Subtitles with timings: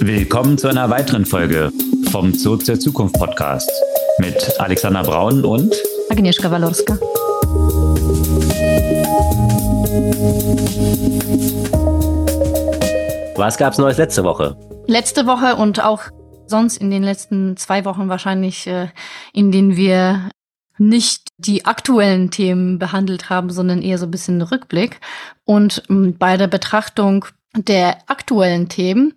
[0.00, 1.72] Willkommen zu einer weiteren Folge
[2.10, 3.70] vom Zurück zur Zukunft Podcast
[4.18, 5.74] mit Alexander Braun und
[6.10, 6.98] Agnieszka Walorska.
[13.36, 14.56] Was gab's Neues letzte Woche?
[14.86, 16.02] Letzte Woche und auch
[16.46, 18.88] sonst in den letzten zwei Wochen wahrscheinlich, äh,
[19.32, 20.30] in denen wir
[20.78, 25.00] nicht die aktuellen Themen behandelt haben, sondern eher so ein bisschen Rückblick.
[25.44, 27.24] Und ähm, bei der Betrachtung
[27.56, 29.14] der aktuellen Themen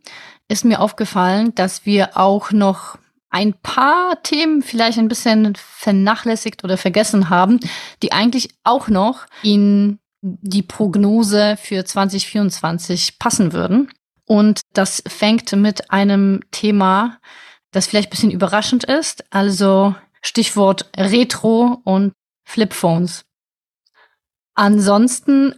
[0.50, 2.98] ist mir aufgefallen, dass wir auch noch
[3.30, 7.60] ein paar Themen vielleicht ein bisschen vernachlässigt oder vergessen haben,
[8.02, 13.92] die eigentlich auch noch in die Prognose für 2024 passen würden.
[14.26, 17.20] Und das fängt mit einem Thema,
[17.72, 22.14] das vielleicht ein bisschen überraschend ist, also Stichwort Retro und
[22.46, 23.26] Flipphones.
[24.56, 25.56] Ansonsten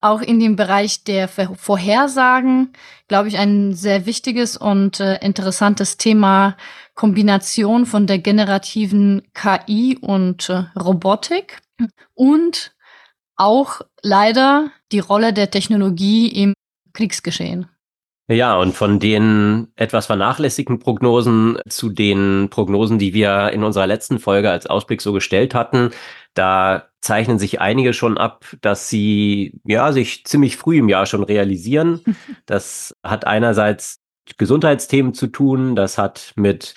[0.00, 2.72] auch in dem Bereich der Vorhersagen,
[3.08, 6.56] glaube ich, ein sehr wichtiges und äh, interessantes Thema
[6.94, 11.60] Kombination von der generativen KI und äh, Robotik
[12.14, 12.74] und
[13.36, 16.54] auch leider die Rolle der Technologie im
[16.92, 17.68] Kriegsgeschehen.
[18.30, 24.18] Ja, und von den etwas vernachlässigten Prognosen zu den Prognosen, die wir in unserer letzten
[24.18, 25.90] Folge als Ausblick so gestellt hatten,
[26.34, 31.22] da zeichnen sich einige schon ab, dass sie ja sich ziemlich früh im Jahr schon
[31.22, 32.00] realisieren.
[32.46, 34.00] Das hat einerseits
[34.38, 36.74] Gesundheitsthemen zu tun, das hat mit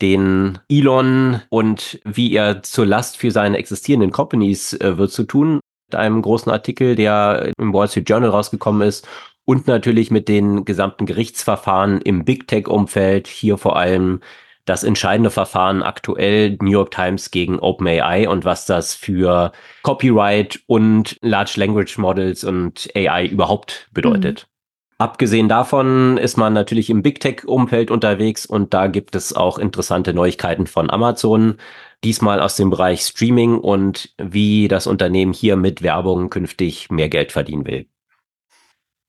[0.00, 5.60] den Elon und wie er zur Last für seine existierenden Companies äh, wird zu tun.
[5.90, 9.06] Mit einem großen Artikel, der im Wall Street Journal rausgekommen ist
[9.44, 14.20] und natürlich mit den gesamten Gerichtsverfahren im Big Tech-Umfeld, hier vor allem
[14.64, 21.18] das entscheidende Verfahren aktuell New York Times gegen OpenAI und was das für Copyright und
[21.20, 24.46] Large Language Models und AI überhaupt bedeutet.
[24.46, 24.52] Mhm.
[24.98, 30.14] Abgesehen davon ist man natürlich im Big Tech-Umfeld unterwegs und da gibt es auch interessante
[30.14, 31.56] Neuigkeiten von Amazon,
[32.04, 37.32] diesmal aus dem Bereich Streaming und wie das Unternehmen hier mit Werbung künftig mehr Geld
[37.32, 37.86] verdienen will.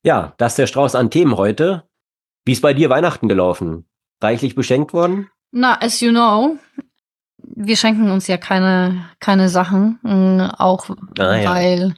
[0.03, 1.83] Ja, das ist der Strauß an Themen heute.
[2.43, 3.85] Wie ist bei dir Weihnachten gelaufen?
[4.19, 5.29] Reichlich beschenkt worden?
[5.53, 6.57] Na, as you know,
[7.37, 11.49] wir schenken uns ja keine, keine Sachen, mm, auch ah, ja.
[11.51, 11.95] weil,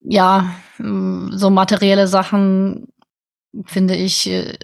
[0.00, 2.88] ja, mm, so materielle Sachen
[3.64, 4.58] finde ich äh,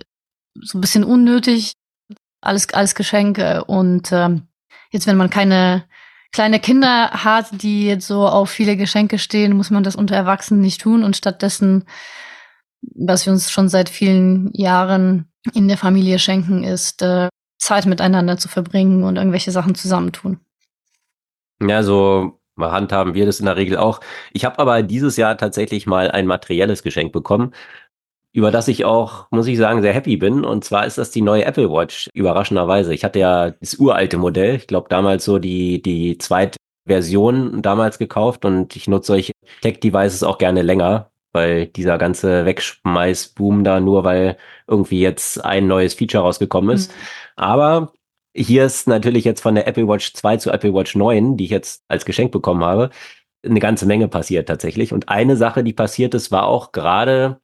[0.61, 1.75] so ein bisschen unnötig,
[2.41, 3.65] alles, alles Geschenke.
[3.65, 4.41] Und äh,
[4.91, 5.85] jetzt, wenn man keine
[6.33, 10.63] kleine Kinder hat, die jetzt so auf viele Geschenke stehen, muss man das unter Erwachsenen
[10.63, 11.85] nicht tun und stattdessen
[12.83, 17.29] was wir uns schon seit vielen Jahren in der Familie schenken, ist äh,
[17.61, 20.41] Zeit miteinander zu verbringen und irgendwelche Sachen zusammentun.
[21.63, 24.01] Ja, so handhaben wir das in der Regel auch.
[24.33, 27.55] Ich habe aber dieses Jahr tatsächlich mal ein materielles Geschenk bekommen,
[28.33, 30.45] über das ich auch, muss ich sagen, sehr happy bin.
[30.45, 32.95] Und zwar ist das die neue Apple Watch, überraschenderweise.
[32.95, 36.57] Ich hatte ja das uralte Modell, ich glaube damals so die, die zweite
[36.87, 39.33] Version damals gekauft und ich nutze solche
[39.63, 44.37] Tech-Devices auch gerne länger weil dieser ganze Wegschmeißboom da nur, weil
[44.67, 46.91] irgendwie jetzt ein neues Feature rausgekommen ist.
[46.91, 46.97] Mhm.
[47.37, 47.93] Aber
[48.35, 51.51] hier ist natürlich jetzt von der Apple Watch 2 zu Apple Watch 9, die ich
[51.51, 52.91] jetzt als Geschenk bekommen habe,
[53.45, 54.93] eine ganze Menge passiert tatsächlich.
[54.93, 57.41] Und eine Sache, die passiert ist, war auch gerade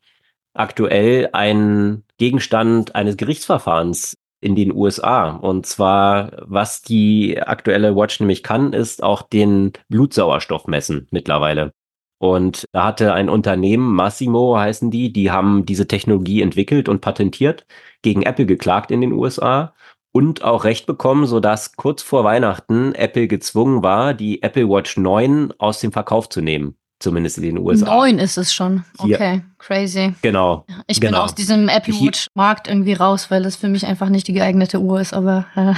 [0.54, 5.30] aktuell ein Gegenstand eines Gerichtsverfahrens in den USA.
[5.30, 11.72] Und zwar, was die aktuelle Watch nämlich kann, ist auch den Blutsauerstoff messen mittlerweile.
[12.18, 17.66] Und da hatte ein Unternehmen, Massimo heißen die, die haben diese Technologie entwickelt und patentiert,
[18.02, 19.74] gegen Apple geklagt in den USA
[20.12, 25.52] und auch Recht bekommen, sodass kurz vor Weihnachten Apple gezwungen war, die Apple Watch 9
[25.58, 26.76] aus dem Verkauf zu nehmen.
[26.98, 27.94] Zumindest in den USA.
[27.94, 28.82] Neun ist es schon.
[28.96, 29.44] Okay, Hier.
[29.58, 30.14] crazy.
[30.22, 30.64] Genau.
[30.86, 31.18] Ich genau.
[31.18, 34.32] bin aus diesem Apple Watch Markt irgendwie raus, weil das für mich einfach nicht die
[34.32, 35.74] geeignete Uhr ist, aber äh,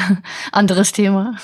[0.53, 1.35] anderes Thema.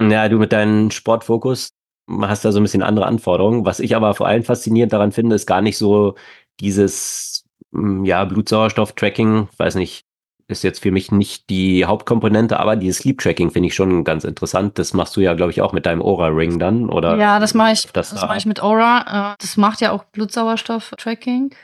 [0.00, 1.74] Ja, du mit deinem Sportfokus,
[2.22, 3.64] hast da so ein bisschen andere Anforderungen.
[3.64, 6.14] Was ich aber vor allem faszinierend daran finde, ist gar nicht so
[6.60, 10.04] dieses, hm, ja, Blutsauerstoff-Tracking, weiß nicht,
[10.48, 14.78] ist jetzt für mich nicht die Hauptkomponente, aber dieses Sleep-Tracking finde ich schon ganz interessant.
[14.78, 17.16] Das machst du ja, glaube ich, auch mit deinem Aura-Ring dann, oder?
[17.16, 19.32] Ja, das mache ich, das, das mache ich mit Aura.
[19.32, 21.54] Äh, das macht ja auch Blutsauerstoff-Tracking,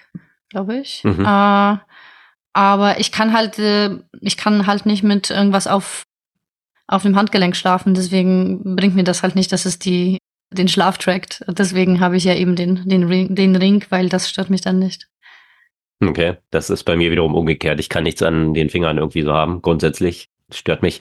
[0.49, 1.03] glaube ich.
[1.05, 1.25] Mhm.
[1.25, 1.77] Äh,
[2.55, 6.05] aber ich kann halt, äh, ich kann halt nicht mit irgendwas auf
[6.89, 7.95] auf dem Handgelenk schlafen.
[7.95, 10.19] Deswegen bringt mir das halt nicht, dass es die
[10.51, 11.45] den Schlaf trackt.
[11.49, 14.79] Deswegen habe ich ja eben den, den, Ring, den Ring, weil das stört mich dann
[14.79, 15.09] nicht.
[16.01, 17.81] Okay, das ist bei mir wiederum umgekehrt.
[17.81, 19.63] Ich kann nichts an den Fingern irgendwie so haben.
[19.63, 21.01] Grundsätzlich stört mich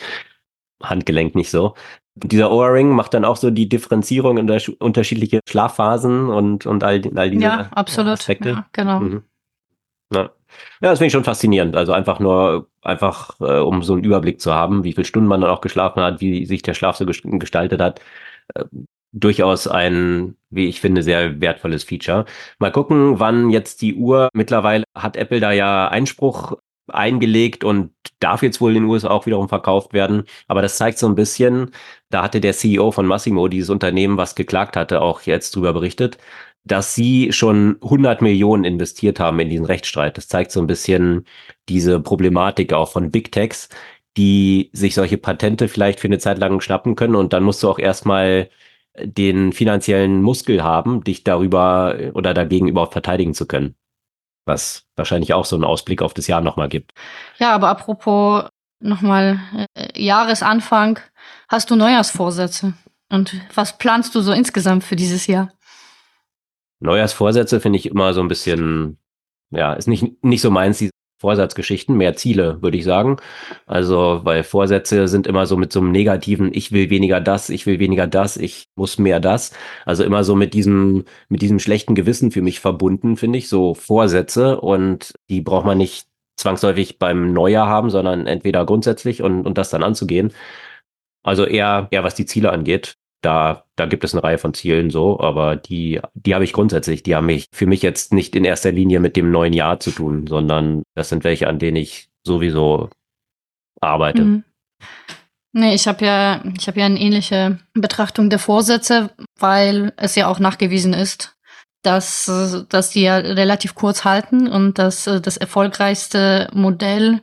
[0.81, 1.75] Handgelenk nicht so.
[2.15, 7.01] Dieser Ohrring macht dann auch so die Differenzierung in der unterschiedliche Schlafphasen und, und all,
[7.15, 8.13] all diese ja, absolut.
[8.13, 8.49] Aspekte.
[8.49, 8.99] Ja, genau.
[8.99, 9.23] Mhm.
[10.11, 10.29] Ja, ja
[10.81, 11.75] das finde ich schon faszinierend.
[11.75, 15.41] Also einfach nur, einfach äh, um so einen Überblick zu haben, wie viele Stunden man
[15.41, 18.01] dann auch geschlafen hat, wie sich der Schlaf so gestaltet hat.
[18.55, 18.65] Äh,
[19.19, 22.25] durchaus ein, wie ich finde, sehr wertvolles Feature.
[22.59, 26.57] Mal gucken, wann jetzt die Uhr, mittlerweile hat Apple da ja Einspruch
[26.89, 30.23] eingelegt und darf jetzt wohl in den USA auch wiederum verkauft werden.
[30.47, 31.71] Aber das zeigt so ein bisschen,
[32.09, 36.17] da hatte der CEO von Massimo, dieses Unternehmen, was geklagt hatte, auch jetzt drüber berichtet,
[36.63, 40.17] dass sie schon 100 Millionen investiert haben in diesen Rechtsstreit.
[40.17, 41.25] Das zeigt so ein bisschen
[41.69, 43.69] diese Problematik auch von Big Techs,
[44.17, 47.69] die sich solche Patente vielleicht für eine Zeit lang schnappen können und dann musst du
[47.69, 48.49] auch erstmal
[49.01, 53.75] den finanziellen Muskel haben, dich darüber oder dagegen überhaupt verteidigen zu können.
[54.45, 56.91] Was wahrscheinlich auch so einen Ausblick auf das Jahr nochmal gibt.
[57.37, 58.45] Ja, aber apropos
[58.79, 59.39] nochmal
[59.75, 60.99] äh, Jahresanfang,
[61.49, 62.73] hast du Neujahrsvorsätze?
[63.09, 65.51] Und was planst du so insgesamt für dieses Jahr?
[66.79, 68.97] Neujahrsvorsätze finde ich immer so ein bisschen,
[69.51, 73.17] ja, ist nicht, nicht so meins, die Vorsatzgeschichten, mehr Ziele, würde ich sagen.
[73.65, 77.65] Also, weil Vorsätze sind immer so mit so einem negativen, ich will weniger das, ich
[77.65, 79.51] will weniger das, ich muss mehr das.
[79.85, 83.73] Also immer so mit diesem, mit diesem schlechten Gewissen für mich verbunden, finde ich, so
[83.73, 84.61] Vorsätze.
[84.61, 89.69] Und die braucht man nicht zwangsläufig beim Neujahr haben, sondern entweder grundsätzlich und, und das
[89.69, 90.33] dann anzugehen.
[91.23, 94.89] Also eher, eher was die Ziele angeht da, da gibt es eine Reihe von Zielen
[94.89, 97.03] so, aber die, die habe ich grundsätzlich.
[97.03, 99.91] Die haben mich für mich jetzt nicht in erster Linie mit dem neuen Jahr zu
[99.91, 102.89] tun, sondern das sind welche, an denen ich sowieso
[103.81, 104.23] arbeite.
[104.23, 104.43] Mhm.
[105.53, 109.09] Nee, ich habe ja, ich habe ja eine ähnliche Betrachtung der Vorsätze,
[109.39, 111.35] weil es ja auch nachgewiesen ist,
[111.81, 117.21] dass, dass die ja relativ kurz halten und dass das erfolgreichste Modell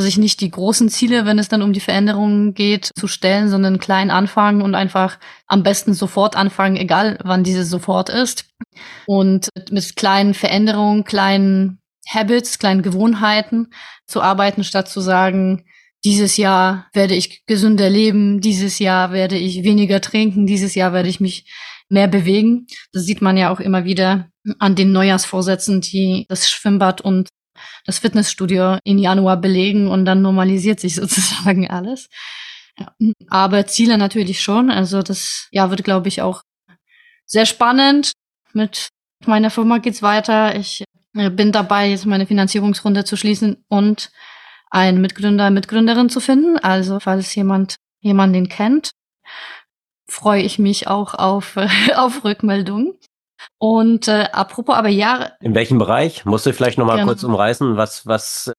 [0.00, 3.78] sich nicht die großen Ziele, wenn es dann um die Veränderungen geht, zu stellen, sondern
[3.78, 8.46] klein anfangen und einfach am besten sofort anfangen, egal wann diese sofort ist.
[9.06, 11.78] Und mit kleinen Veränderungen, kleinen
[12.08, 13.68] Habits, kleinen Gewohnheiten
[14.06, 15.64] zu arbeiten, statt zu sagen,
[16.04, 21.08] dieses Jahr werde ich gesünder leben, dieses Jahr werde ich weniger trinken, dieses Jahr werde
[21.08, 21.50] ich mich
[21.88, 22.66] mehr bewegen.
[22.92, 24.28] Das sieht man ja auch immer wieder
[24.58, 27.28] an den Neujahrsvorsätzen, die das Schwimmbad und
[27.84, 32.08] das Fitnessstudio in Januar belegen und dann normalisiert sich sozusagen alles.
[33.28, 34.70] Aber Ziele natürlich schon.
[34.70, 36.42] Also das ja wird, glaube ich, auch
[37.24, 38.12] sehr spannend.
[38.52, 38.88] Mit
[39.24, 40.56] meiner Firma geht's weiter.
[40.56, 40.84] Ich
[41.14, 44.10] äh, bin dabei, jetzt meine Finanzierungsrunde zu schließen und
[44.70, 46.58] einen Mitgründer, Mitgründerin zu finden.
[46.58, 48.90] Also falls jemand jemanden kennt,
[50.08, 51.56] freue ich mich auch auf,
[51.96, 52.94] auf Rückmeldungen.
[53.58, 55.32] Und äh, apropos aber ja.
[55.40, 56.24] In welchem Bereich?
[56.24, 58.52] Musst du vielleicht nochmal kurz umreißen, was, was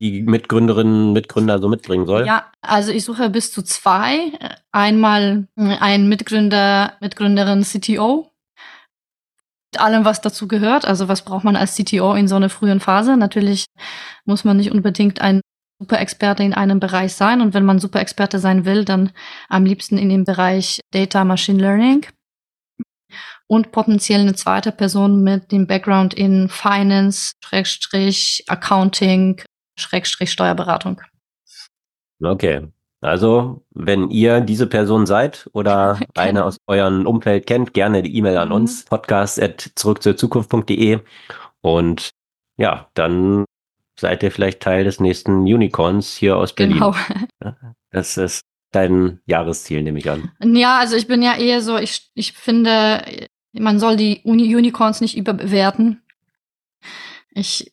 [0.00, 2.26] die Mitgründerinnen, Mitgründer so mitbringen soll?
[2.26, 4.32] Ja, also ich suche bis zu zwei.
[4.72, 8.30] Einmal äh, ein Mitgründer, Mitgründerin CTO.
[9.72, 10.84] Mit allem, was dazu gehört.
[10.84, 13.16] Also was braucht man als CTO in so einer frühen Phase?
[13.16, 13.66] Natürlich
[14.24, 15.40] muss man nicht unbedingt ein
[15.80, 17.40] Superexperte in einem Bereich sein.
[17.40, 19.12] Und wenn man Superexperte sein will, dann
[19.48, 22.06] am liebsten in dem Bereich Data Machine Learning
[23.50, 29.42] und potenziell eine zweite Person mit dem Background in Finance, Schrägstrich, Accounting,
[29.76, 31.00] Schrägstrich, Steuerberatung.
[32.22, 32.68] Okay.
[33.00, 36.06] Also, wenn ihr diese Person seid oder okay.
[36.14, 38.54] eine aus eurem Umfeld kennt, gerne die E-Mail an mhm.
[38.54, 41.00] uns, podcast at zurück zur Zukunft.de
[41.60, 42.10] und
[42.56, 43.46] ja, dann
[43.98, 46.74] seid ihr vielleicht Teil des nächsten Unicorns hier aus Berlin.
[46.74, 46.94] Genau.
[47.92, 50.30] Das ist dein Jahresziel, nehme ich an.
[50.40, 53.02] Ja, also ich bin ja eher so, ich, ich finde,
[53.52, 56.02] man soll die Uni Unicorns nicht überbewerten.
[57.32, 57.70] Ich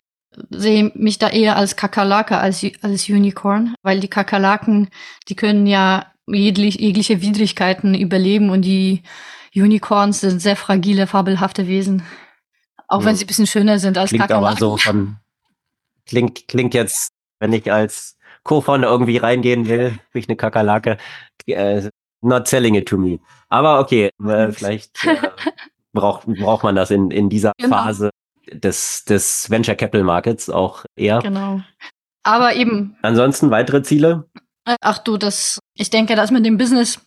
[0.49, 4.89] sehe mich da eher als Kakerlake als, als Unicorn, weil die Kakerlaken,
[5.27, 9.03] die können ja jegliche, jegliche Widrigkeiten überleben und die
[9.55, 12.03] Unicorns sind sehr fragile, fabelhafte Wesen.
[12.87, 13.07] Auch ja.
[13.07, 14.47] wenn sie ein bisschen schöner sind als klingt Kakerlaken.
[14.47, 15.17] Aber so von,
[16.05, 20.97] klingt, klingt jetzt, wenn ich als Co-Founder irgendwie reingehen will, bin ich eine Kakerlake.
[21.47, 21.89] Äh,
[22.21, 23.19] not selling it to me.
[23.49, 25.17] Aber okay, äh, vielleicht äh,
[25.93, 27.75] braucht, braucht man das in, in dieser genau.
[27.75, 28.09] Phase
[28.51, 31.19] des, des Venture Capital Markets auch eher.
[31.19, 31.61] Genau.
[32.23, 32.97] Aber eben.
[33.01, 34.29] Ansonsten weitere Ziele?
[34.65, 36.99] Äh, ach du, das, ich denke, das mit dem Business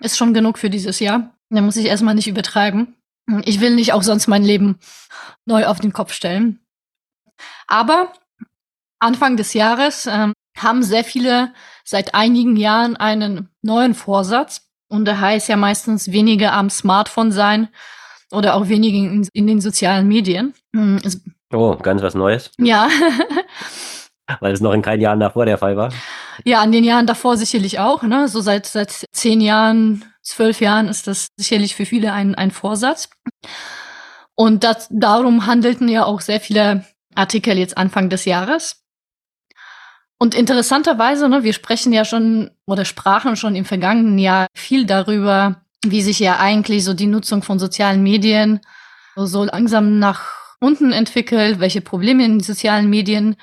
[0.00, 1.34] ist schon genug für dieses Jahr.
[1.50, 2.96] Da muss ich erstmal nicht übertreiben.
[3.44, 4.78] Ich will nicht auch sonst mein Leben
[5.46, 6.60] neu auf den Kopf stellen.
[7.66, 8.12] Aber
[8.98, 11.52] Anfang des Jahres ähm, haben sehr viele
[11.84, 14.62] seit einigen Jahren einen neuen Vorsatz.
[14.88, 17.68] Und der heißt ja meistens weniger am Smartphone sein
[18.30, 20.54] oder auch weniger in, in den sozialen Medien.
[20.74, 21.00] Hm,
[21.52, 22.50] oh, ganz was Neues.
[22.58, 22.88] Ja.
[24.40, 25.90] Weil es noch in keinen Jahren davor der Fall war.
[26.44, 28.02] Ja, an den Jahren davor sicherlich auch.
[28.02, 28.28] Ne?
[28.28, 33.10] So seit, seit zehn Jahren, zwölf Jahren ist das sicherlich für viele ein, ein Vorsatz.
[34.34, 36.84] Und das, darum handelten ja auch sehr viele
[37.14, 38.83] Artikel jetzt Anfang des Jahres.
[40.24, 45.60] Und interessanterweise, ne, wir sprechen ja schon oder sprachen schon im vergangenen Jahr viel darüber,
[45.84, 48.60] wie sich ja eigentlich so die Nutzung von sozialen Medien
[49.16, 50.22] so langsam nach
[50.60, 53.36] unten entwickelt, welche Probleme in sozialen Medien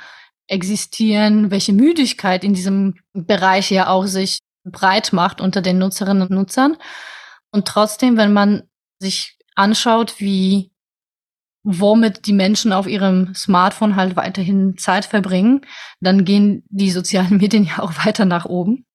[0.48, 6.32] existieren, welche Müdigkeit in diesem Bereich ja auch sich breit macht unter den Nutzerinnen und
[6.32, 6.78] Nutzern.
[7.52, 8.64] Und trotzdem, wenn man
[8.98, 10.71] sich anschaut, wie
[11.64, 15.62] womit die Menschen auf ihrem Smartphone halt weiterhin Zeit verbringen,
[16.00, 18.86] dann gehen die sozialen Medien ja auch weiter nach oben.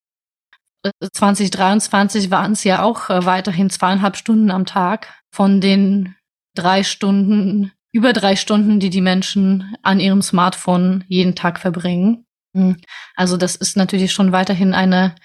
[1.13, 6.15] 2023 waren es ja auch äh, weiterhin zweieinhalb Stunden am Tag von den
[6.55, 12.25] drei Stunden, über drei Stunden, die die Menschen an ihrem Smartphone jeden Tag verbringen.
[12.55, 12.77] Hm.
[13.15, 15.15] Also das ist natürlich schon weiterhin eine,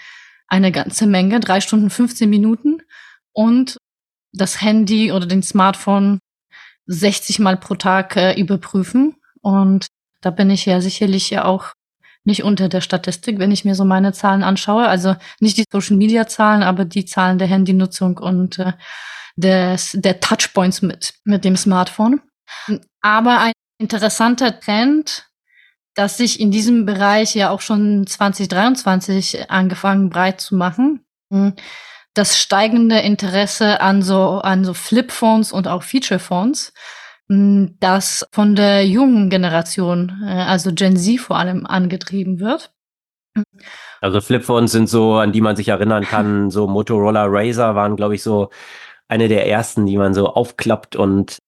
[0.48, 2.78] eine ganze Menge, drei Stunden 15 Minuten.
[3.32, 3.78] Und
[4.32, 6.18] das Handy oder den Smartphone
[6.86, 9.16] 60 Mal pro Tag äh, überprüfen.
[9.40, 9.86] Und
[10.20, 11.72] da bin ich ja sicherlich ja auch
[12.24, 14.86] nicht unter der Statistik, wenn ich mir so meine Zahlen anschaue.
[14.86, 18.72] Also nicht die Social Media Zahlen, aber die Zahlen der Handynutzung und äh,
[19.36, 22.20] des, der Touchpoints mit, mit dem Smartphone.
[23.00, 25.28] Aber ein interessanter Trend,
[25.94, 31.04] dass sich in diesem Bereich ja auch schon 2023 angefangen breit zu machen.
[31.30, 31.54] Hm,
[32.14, 36.72] das steigende Interesse an so, an so Flip-Phones und auch Feature-Phones,
[37.28, 42.72] hm, das von der jungen Generation, äh, also Gen Z vor allem, angetrieben wird.
[44.00, 48.14] Also Flip-Phones sind so, an die man sich erinnern kann, so Motorola Razer waren, glaube
[48.14, 48.50] ich, so
[49.08, 51.38] eine der ersten, die man so aufklappt und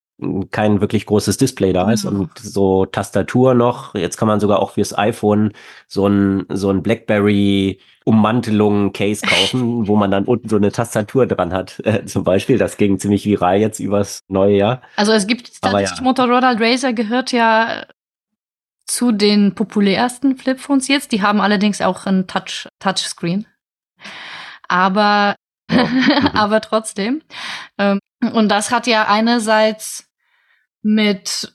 [0.51, 3.95] kein wirklich großes Display da ist und so Tastatur noch.
[3.95, 5.51] Jetzt kann man sogar auch fürs iPhone
[5.87, 11.25] so ein, so ein Blackberry Ummantelung Case kaufen, wo man dann unten so eine Tastatur
[11.25, 11.81] dran hat.
[11.85, 14.81] Äh, zum Beispiel, das ging ziemlich viral jetzt übers neue Jahr.
[14.95, 15.91] Also es gibt Aber ja.
[16.01, 17.85] Motorola Razer gehört ja
[18.85, 21.11] zu den populärsten Flipphones jetzt.
[21.11, 23.47] Die haben allerdings auch ein Touch Touchscreen.
[24.67, 25.35] Aber
[26.33, 27.21] aber trotzdem.
[27.77, 27.99] Ähm,
[28.33, 30.04] und das hat ja einerseits
[30.85, 31.51] mit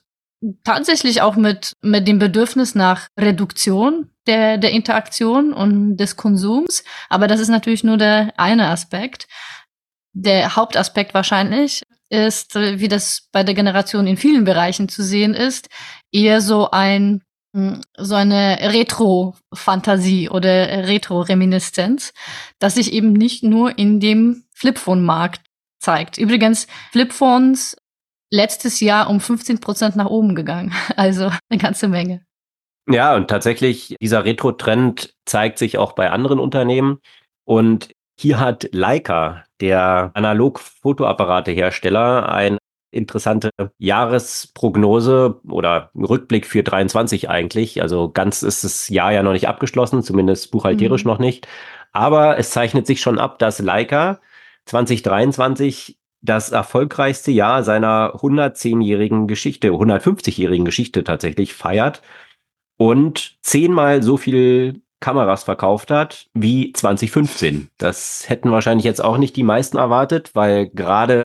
[0.65, 6.83] tatsächlich auch mit, mit dem Bedürfnis nach Reduktion der, der Interaktion und des Konsums.
[7.09, 9.27] Aber das ist natürlich nur der eine Aspekt.
[10.13, 15.69] Der Hauptaspekt wahrscheinlich ist, wie das bei der Generation in vielen Bereichen zu sehen ist,
[16.11, 17.21] eher so ein
[17.55, 22.13] hm, so eine Retro-Fantasie oder Retro-Reminiszenz,
[22.59, 25.41] dass sich eben nicht nur in dem Flipphone-Markt
[25.79, 26.17] zeigt.
[26.17, 27.77] Übrigens, Flipphones
[28.31, 30.73] letztes Jahr um 15 Prozent nach oben gegangen.
[30.95, 32.23] Also eine ganze Menge.
[32.87, 36.99] Ja, und tatsächlich, dieser Retro-Trend zeigt sich auch bei anderen Unternehmen.
[37.45, 42.57] Und hier hat Leica, der Analog-Fotoapparate-Hersteller, ein
[42.91, 47.81] interessante Jahresprognose oder Rückblick für 23 eigentlich.
[47.81, 51.11] Also ganz ist das Jahr ja noch nicht abgeschlossen, zumindest buchhalterisch mhm.
[51.11, 51.47] noch nicht.
[51.93, 54.19] Aber es zeichnet sich schon ab, dass Leica
[54.65, 62.01] 2023 das erfolgreichste Jahr seiner 110-jährigen Geschichte, 150-jährigen Geschichte tatsächlich feiert
[62.77, 67.69] und zehnmal so viel Kameras verkauft hat wie 2015.
[67.77, 71.23] Das hätten wahrscheinlich jetzt auch nicht die meisten erwartet, weil gerade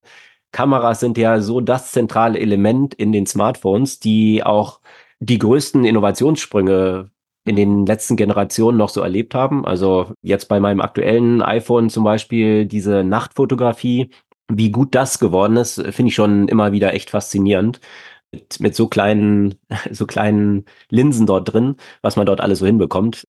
[0.51, 4.81] Kameras sind ja so das zentrale Element in den Smartphones, die auch
[5.21, 7.11] die größten Innovationssprünge
[7.45, 9.65] in den letzten Generationen noch so erlebt haben.
[9.65, 14.11] Also jetzt bei meinem aktuellen iPhone zum Beispiel diese Nachtfotografie,
[14.49, 17.81] wie gut das geworden ist, finde ich schon immer wieder echt faszinierend.
[18.33, 19.55] Mit, mit so kleinen,
[19.91, 23.27] so kleinen Linsen dort drin, was man dort alles so hinbekommt.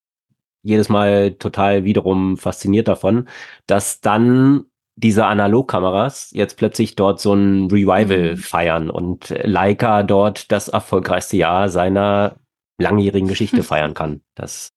[0.62, 3.28] Jedes Mal total wiederum fasziniert davon,
[3.66, 4.64] dass dann
[4.96, 8.36] diese Analogkameras jetzt plötzlich dort so ein Revival mhm.
[8.36, 12.36] feiern und Leica dort das erfolgreichste Jahr seiner
[12.78, 14.22] langjährigen Geschichte feiern kann.
[14.34, 14.72] Das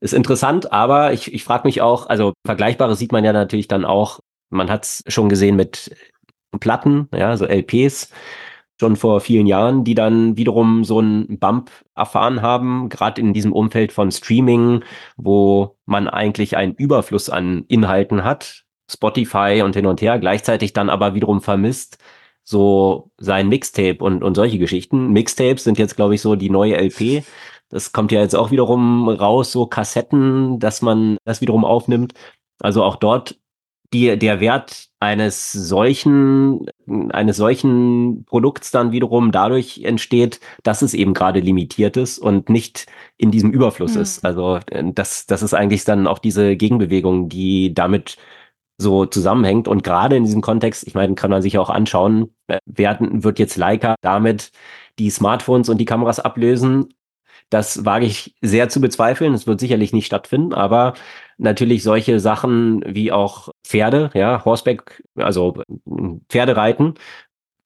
[0.00, 3.86] ist interessant, aber ich, ich frage mich auch, also Vergleichbares sieht man ja natürlich dann
[3.86, 5.94] auch, man hat es schon gesehen mit
[6.58, 8.10] Platten, ja, so LPs,
[8.78, 13.52] schon vor vielen Jahren, die dann wiederum so einen Bump erfahren haben, gerade in diesem
[13.52, 14.82] Umfeld von Streaming,
[15.16, 20.90] wo man eigentlich einen Überfluss an Inhalten hat, Spotify und hin und her, gleichzeitig dann
[20.90, 21.98] aber wiederum vermisst
[22.42, 25.12] so sein Mixtape und, und solche Geschichten.
[25.12, 27.22] Mixtapes sind jetzt, glaube ich, so die neue LP.
[27.68, 32.14] Das kommt ja jetzt auch wiederum raus, so Kassetten, dass man das wiederum aufnimmt.
[32.60, 33.38] Also auch dort
[33.92, 36.66] die, der Wert eines solchen,
[37.10, 42.86] eines solchen Produkts dann wiederum dadurch entsteht, dass es eben gerade limitiert ist und nicht
[43.16, 44.02] in diesem Überfluss mhm.
[44.02, 44.24] ist.
[44.24, 48.16] Also äh, das, das ist eigentlich dann auch diese Gegenbewegung, die damit
[48.78, 49.68] so zusammenhängt.
[49.68, 53.38] Und gerade in diesem Kontext, ich meine, kann man sich auch anschauen, äh, werden, wird
[53.38, 54.52] jetzt Leica damit
[54.98, 56.94] die Smartphones und die Kameras ablösen,
[57.50, 59.34] das wage ich sehr zu bezweifeln.
[59.34, 60.94] Es wird sicherlich nicht stattfinden, aber
[61.40, 65.62] natürlich solche Sachen wie auch Pferde, ja, Horseback, also
[66.28, 66.94] Pferdereiten,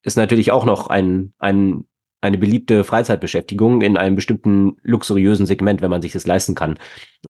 [0.03, 1.85] ist natürlich auch noch ein, ein,
[2.21, 6.79] eine beliebte Freizeitbeschäftigung in einem bestimmten luxuriösen Segment, wenn man sich das leisten kann.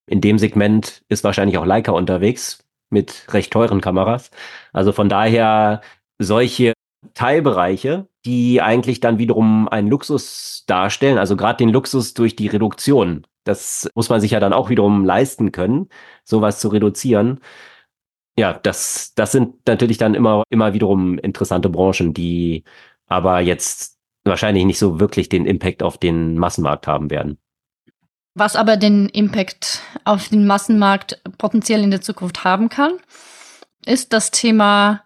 [0.05, 4.29] In dem Segment ist wahrscheinlich auch Leica unterwegs mit recht teuren Kameras.
[4.71, 5.81] Also von daher
[6.19, 6.73] solche
[7.13, 13.25] Teilbereiche, die eigentlich dann wiederum einen Luxus darstellen, also gerade den Luxus durch die Reduktion.
[13.45, 15.87] Das muss man sich ja dann auch wiederum leisten können,
[16.23, 17.39] sowas zu reduzieren.
[18.37, 22.63] Ja, das, das sind natürlich dann immer, immer wiederum interessante Branchen, die
[23.07, 27.37] aber jetzt wahrscheinlich nicht so wirklich den Impact auf den Massenmarkt haben werden.
[28.33, 32.97] Was aber den Impact auf den Massenmarkt potenziell in der Zukunft haben kann,
[33.85, 35.03] ist das Thema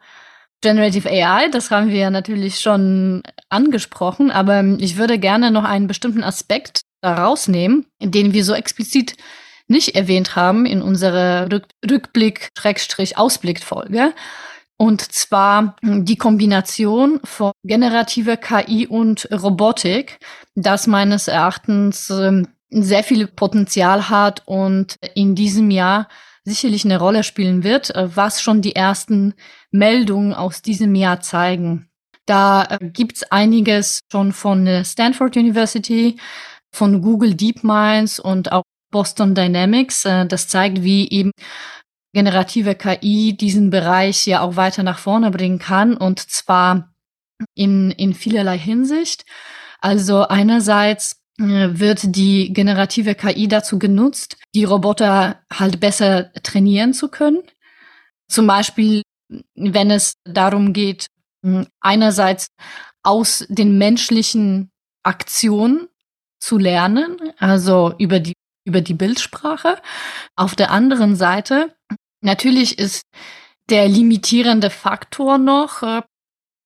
[0.61, 6.23] Generative AI, das haben wir natürlich schon angesprochen, aber ich würde gerne noch einen bestimmten
[6.23, 9.15] Aspekt da rausnehmen, den wir so explizit
[9.67, 11.47] nicht erwähnt haben in unserer
[11.87, 14.13] Rückblick-Ausblick-Folge.
[14.77, 20.17] Und zwar die Kombination von generativer KI und Robotik,
[20.55, 26.07] das meines Erachtens ähm, sehr viel Potenzial hat und in diesem Jahr
[26.45, 29.33] sicherlich eine Rolle spielen wird, äh, was schon die ersten
[29.71, 31.89] Meldungen aus diesem Jahr zeigen.
[32.25, 36.17] Da äh, gibt's einiges schon von der Stanford University,
[36.73, 40.05] von Google DeepMinds und auch Boston Dynamics.
[40.05, 41.31] Äh, das zeigt, wie eben
[42.13, 46.93] generative KI diesen Bereich ja auch weiter nach vorne bringen kann und zwar
[47.55, 49.23] in, in vielerlei Hinsicht.
[49.79, 57.09] Also einerseits äh, wird die generative KI dazu genutzt, die Roboter halt besser trainieren zu
[57.09, 57.43] können.
[58.27, 59.03] Zum Beispiel,
[59.55, 61.07] wenn es darum geht,
[61.79, 62.47] einerseits
[63.03, 64.71] aus den menschlichen
[65.03, 65.87] Aktionen
[66.39, 68.33] zu lernen, also über die,
[68.65, 69.77] über die Bildsprache.
[70.35, 71.75] Auf der anderen Seite,
[72.21, 73.03] natürlich ist
[73.69, 76.01] der limitierende Faktor noch äh,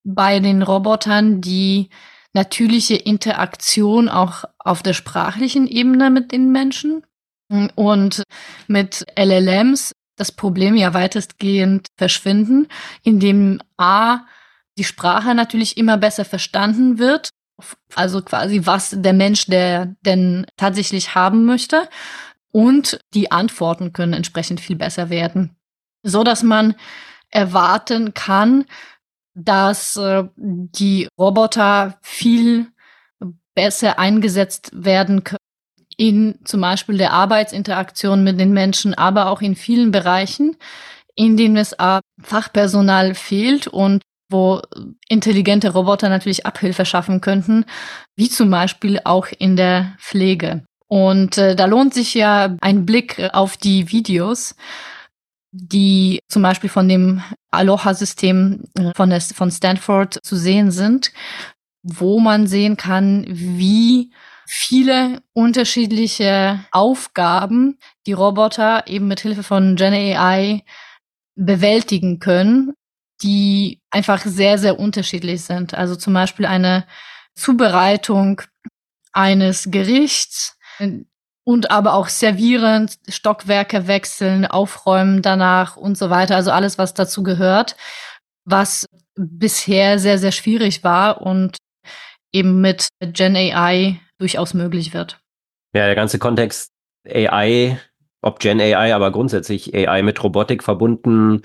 [0.04, 1.88] bei den Robotern die
[2.32, 7.04] natürliche Interaktion auch auf der sprachlichen Ebene mit den Menschen.
[7.76, 8.22] Und
[8.66, 12.68] mit LLMs das Problem ja weitestgehend verschwinden,
[13.02, 14.20] indem A,
[14.78, 17.30] die Sprache natürlich immer besser verstanden wird,
[17.94, 21.88] also quasi was der Mensch der denn tatsächlich haben möchte.
[22.50, 25.56] Und die Antworten können entsprechend viel besser werden,
[26.04, 26.76] so dass man
[27.30, 28.64] erwarten kann,
[29.34, 32.68] dass äh, die Roboter viel
[33.54, 35.38] besser eingesetzt werden können
[35.96, 40.56] in zum Beispiel der Arbeitsinteraktion mit den Menschen, aber auch in vielen Bereichen,
[41.14, 41.76] in denen es
[42.20, 44.62] Fachpersonal fehlt und wo
[45.08, 47.64] intelligente Roboter natürlich Abhilfe schaffen könnten,
[48.16, 50.64] wie zum Beispiel auch in der Pflege.
[50.88, 54.54] Und äh, da lohnt sich ja ein Blick auf die Videos,
[55.50, 61.12] die zum Beispiel von dem Aloha-System äh, von, von Stanford zu sehen sind,
[61.82, 64.12] wo man sehen kann, wie
[64.46, 70.64] viele unterschiedliche Aufgaben die Roboter eben mit Hilfe von Gen AI
[71.36, 72.74] bewältigen können,
[73.22, 75.74] die einfach sehr, sehr unterschiedlich sind.
[75.74, 76.86] Also zum Beispiel eine
[77.34, 78.42] Zubereitung
[79.12, 80.56] eines Gerichts,
[81.44, 86.36] und aber auch servieren, Stockwerke wechseln, aufräumen danach und so weiter.
[86.36, 87.76] Also alles, was dazu gehört,
[88.44, 91.58] was bisher sehr, sehr schwierig war und
[92.32, 95.20] eben mit Gen AI durchaus möglich wird.
[95.74, 96.72] Ja, der ganze Kontext
[97.06, 97.78] AI,
[98.22, 101.42] ob Gen AI, aber grundsätzlich AI mit Robotik verbunden,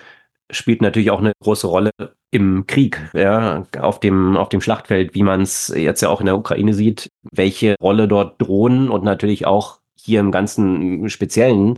[0.52, 1.92] spielt natürlich auch eine große Rolle
[2.32, 6.26] im Krieg, ja, auf dem, auf dem Schlachtfeld, wie man es jetzt ja auch in
[6.26, 11.78] der Ukraine sieht, welche Rolle dort Drohnen und natürlich auch hier im ganzen Speziellen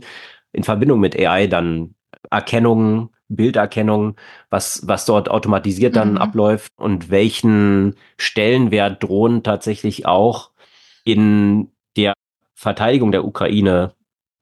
[0.52, 1.94] in Verbindung mit AI dann
[2.30, 4.16] Erkennung, Bilderkennung,
[4.50, 6.18] was, was dort automatisiert dann mhm.
[6.18, 10.50] abläuft und welchen Stellenwert Drohnen tatsächlich auch
[11.04, 12.14] in der
[12.54, 13.94] Verteidigung der Ukraine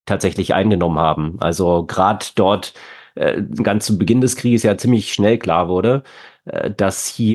[0.07, 1.37] tatsächlich eingenommen haben.
[1.41, 2.75] Also gerade dort
[3.15, 6.03] äh, ganz zu Beginn des Krieges ja ziemlich schnell klar wurde,
[6.45, 7.35] äh, dass hier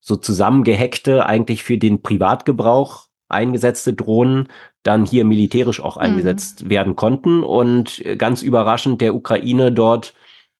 [0.00, 4.48] so zusammengehackte eigentlich für den Privatgebrauch eingesetzte Drohnen
[4.82, 6.02] dann hier militärisch auch mhm.
[6.02, 6.70] eingesetzt mhm.
[6.70, 10.14] werden konnten und ganz überraschend der Ukraine dort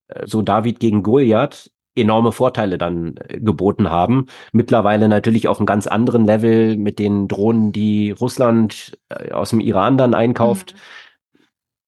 [0.09, 4.27] äh, so David gegen Goliath enorme Vorteile dann äh, geboten haben.
[4.53, 9.61] Mittlerweile natürlich auf einem ganz anderen Level mit den Drohnen, die Russland äh, aus dem
[9.61, 10.75] Iran dann einkauft.
[10.75, 11.39] Mhm.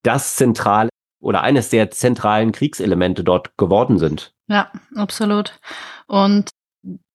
[0.02, 0.90] Das zentrale
[1.26, 4.32] oder eines der zentralen Kriegselemente dort geworden sind.
[4.46, 5.58] Ja, absolut.
[6.06, 6.50] Und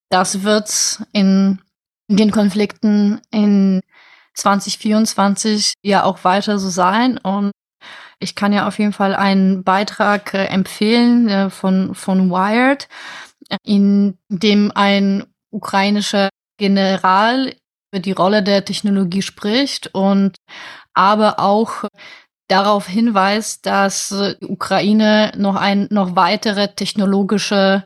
[0.10, 1.62] das wird in
[2.10, 3.80] den Konflikten in
[4.34, 7.19] 2024 ja auch weiter so sein.
[7.19, 7.52] Und
[8.19, 12.89] ich kann ja auf jeden Fall einen Beitrag äh, empfehlen äh, von, von Wired,
[13.63, 17.54] in dem ein ukrainischer General
[17.93, 20.36] über die Rolle der Technologie spricht und
[20.93, 21.86] aber auch
[22.52, 27.86] darauf hinweist, dass die Ukraine noch ein, noch weitere technologische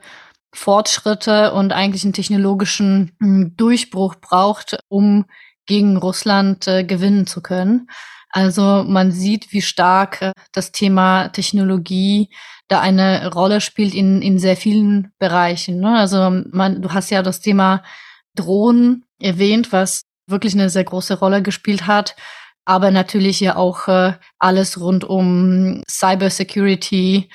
[0.54, 5.26] Fortschritte und eigentlich einen technologischen hm, Durchbruch braucht, um
[5.68, 7.90] gegen Russland äh, gewinnen zu können.
[8.32, 12.30] Also man sieht, wie stark äh, das Thema Technologie
[12.68, 15.80] da eine Rolle spielt in, in sehr vielen Bereichen.
[15.80, 15.96] Ne?
[15.96, 17.84] Also man, du hast ja das Thema
[18.34, 22.16] Drohnen erwähnt, was wirklich eine sehr große Rolle gespielt hat.
[22.66, 27.30] Aber natürlich ja auch äh, alles rund um Cybersecurity,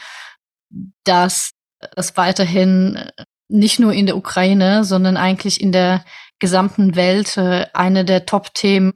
[1.04, 1.52] dass
[1.94, 6.04] das weiterhin äh, nicht nur in der Ukraine, sondern eigentlich in der
[6.38, 8.92] gesamten Welt äh, eine der Top-Themen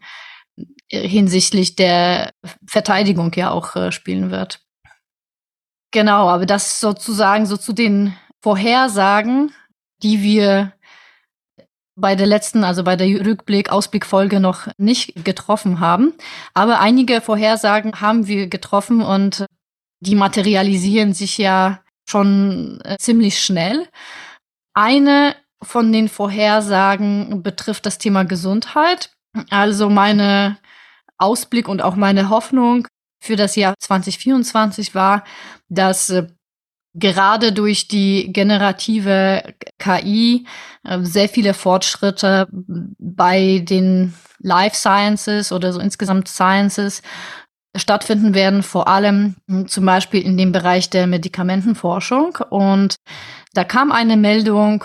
[0.89, 2.33] äh, hinsichtlich der
[2.67, 4.61] Verteidigung ja auch äh, spielen wird.
[5.93, 9.53] Genau, aber das sozusagen so zu den Vorhersagen,
[10.03, 10.74] die wir
[11.97, 16.15] bei der letzten, also bei der Rückblick, Ausblickfolge noch nicht getroffen haben.
[16.53, 19.47] Aber einige Vorhersagen haben wir getroffen und
[20.01, 23.89] die materialisieren sich ja schon äh, ziemlich schnell.
[24.75, 29.11] Eine von den Vorhersagen betrifft das Thema Gesundheit.
[29.51, 30.59] Also meine
[31.17, 32.87] Ausblick und auch meine Hoffnung
[33.23, 35.25] für das Jahr 2024 war,
[35.69, 36.27] dass äh,
[36.95, 40.47] gerade durch die generative KI
[40.85, 47.03] äh, sehr viele Fortschritte bei den Life Sciences oder so insgesamt Sciences
[47.77, 52.39] stattfinden werden, vor allem hm, zum Beispiel in dem Bereich der Medikamentenforschung.
[52.51, 52.97] Und
[53.53, 54.85] da kam eine Meldung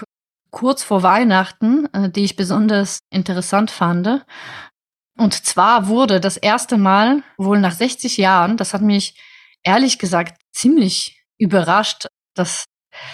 [0.52, 4.26] kurz vor Weihnachten, äh, die ich besonders interessant fand.
[5.18, 9.16] Und zwar wurde das erste Mal, wohl nach 60 Jahren, das hat mich
[9.64, 12.66] ehrlich gesagt ziemlich überrascht, dass,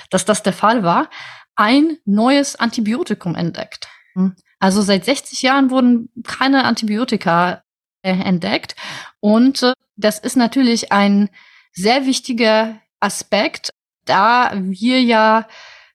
[0.10, 1.10] dass das der Fall war,
[1.56, 3.88] ein neues Antibiotikum entdeckt.
[4.14, 4.36] Hm.
[4.60, 7.64] Also seit 60 Jahren wurden keine Antibiotika
[8.02, 8.76] äh, entdeckt.
[9.20, 11.30] Und äh, das ist natürlich ein
[11.72, 13.72] sehr wichtiger Aspekt,
[14.06, 15.48] da wir ja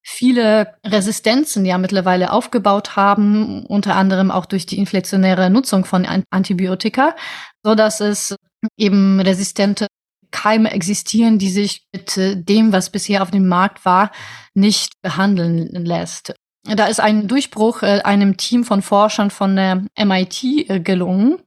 [0.02, 7.14] viele Resistenzen ja mittlerweile aufgebaut haben, unter anderem auch durch die inflationäre Nutzung von Antibiotika,
[7.62, 8.34] so dass es
[8.76, 9.86] eben resistente
[10.30, 14.10] Keime existieren, die sich mit äh, dem, was bisher auf dem Markt war,
[14.54, 16.34] nicht behandeln lässt.
[16.64, 21.38] Da ist ein Durchbruch äh, einem Team von Forschern von der MIT äh, gelungen.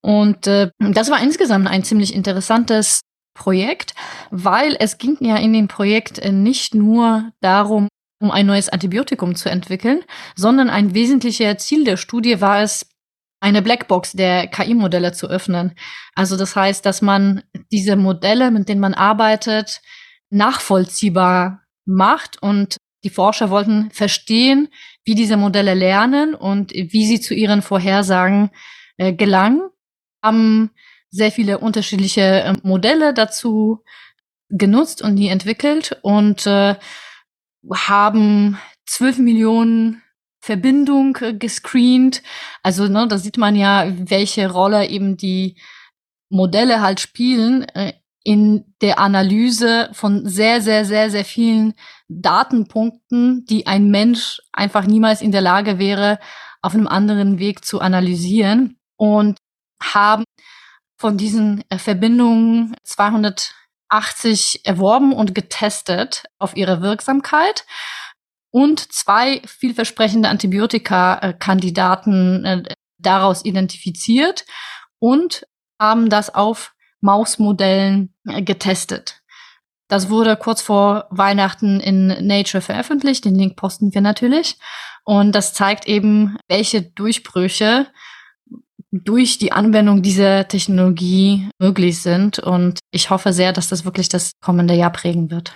[0.00, 3.00] Und das war insgesamt ein ziemlich interessantes
[3.34, 3.92] Projekt,
[4.30, 7.88] weil es ging ja in dem Projekt nicht nur darum,
[8.20, 10.04] um ein neues Antibiotikum zu entwickeln,
[10.36, 12.86] sondern ein wesentlicher Ziel der Studie war es,
[13.40, 15.74] eine Blackbox der KI-Modelle zu öffnen.
[16.14, 19.80] Also das heißt, dass man diese Modelle, mit denen man arbeitet,
[20.30, 24.68] nachvollziehbar macht und die Forscher wollten verstehen,
[25.04, 28.50] wie diese Modelle lernen und wie sie zu ihren Vorhersagen
[28.96, 29.70] äh, gelangen,
[30.24, 30.70] haben
[31.10, 33.84] sehr viele unterschiedliche äh, Modelle dazu
[34.48, 36.74] genutzt und die entwickelt und äh,
[37.72, 40.02] haben zwölf Millionen
[40.46, 42.22] Verbindung äh, gescreent.
[42.62, 45.56] Also ne, da sieht man ja, welche Rolle eben die
[46.28, 51.74] Modelle halt spielen äh, in der Analyse von sehr, sehr, sehr, sehr vielen
[52.08, 56.18] Datenpunkten, die ein Mensch einfach niemals in der Lage wäre,
[56.62, 59.38] auf einem anderen Weg zu analysieren und
[59.82, 60.24] haben
[60.96, 67.64] von diesen äh, Verbindungen 280 erworben und getestet auf ihre Wirksamkeit
[68.56, 72.62] und zwei vielversprechende Antibiotika-Kandidaten äh,
[72.96, 74.46] daraus identifiziert
[74.98, 75.46] und
[75.78, 79.20] haben das auf Mausmodellen äh, getestet.
[79.88, 83.26] Das wurde kurz vor Weihnachten in Nature veröffentlicht.
[83.26, 84.56] Den Link posten wir natürlich.
[85.04, 87.88] Und das zeigt eben, welche Durchbrüche
[88.90, 92.38] durch die Anwendung dieser Technologie möglich sind.
[92.38, 95.52] Und ich hoffe sehr, dass das wirklich das kommende Jahr prägen wird.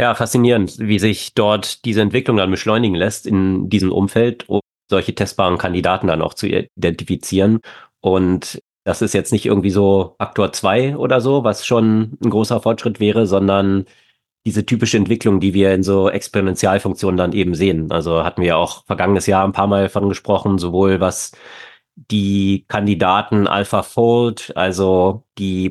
[0.00, 5.14] Ja, faszinierend, wie sich dort diese Entwicklung dann beschleunigen lässt in diesem Umfeld, um solche
[5.14, 7.60] testbaren Kandidaten dann auch zu identifizieren.
[8.00, 12.60] Und das ist jetzt nicht irgendwie so Aktor 2 oder so, was schon ein großer
[12.60, 13.86] Fortschritt wäre, sondern
[14.46, 17.90] diese typische Entwicklung, die wir in so Exponentialfunktionen dann eben sehen.
[17.92, 21.32] Also hatten wir auch vergangenes Jahr ein paar Mal von gesprochen, sowohl was
[21.96, 25.70] die Kandidaten AlphaFold, also die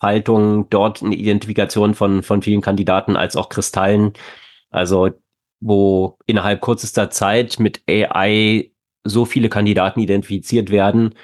[0.00, 4.14] Proteinfaltung, dort eine Identifikation von, von vielen Kandidaten als auch Kristallen.
[4.70, 5.10] Also
[5.60, 8.70] wo innerhalb kürzester Zeit mit AI
[9.04, 11.14] so viele Kandidaten identifiziert werden,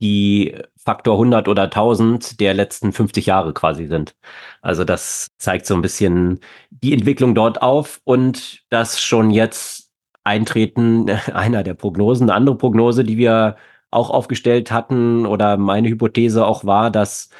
[0.00, 4.14] die Faktor 100 oder 1000 der letzten 50 Jahre quasi sind.
[4.60, 9.90] Also das zeigt so ein bisschen die Entwicklung dort auf und das schon jetzt
[10.24, 12.28] eintreten einer der Prognosen.
[12.28, 13.56] Eine andere Prognose, die wir
[13.90, 17.30] auch aufgestellt hatten oder meine Hypothese auch war, dass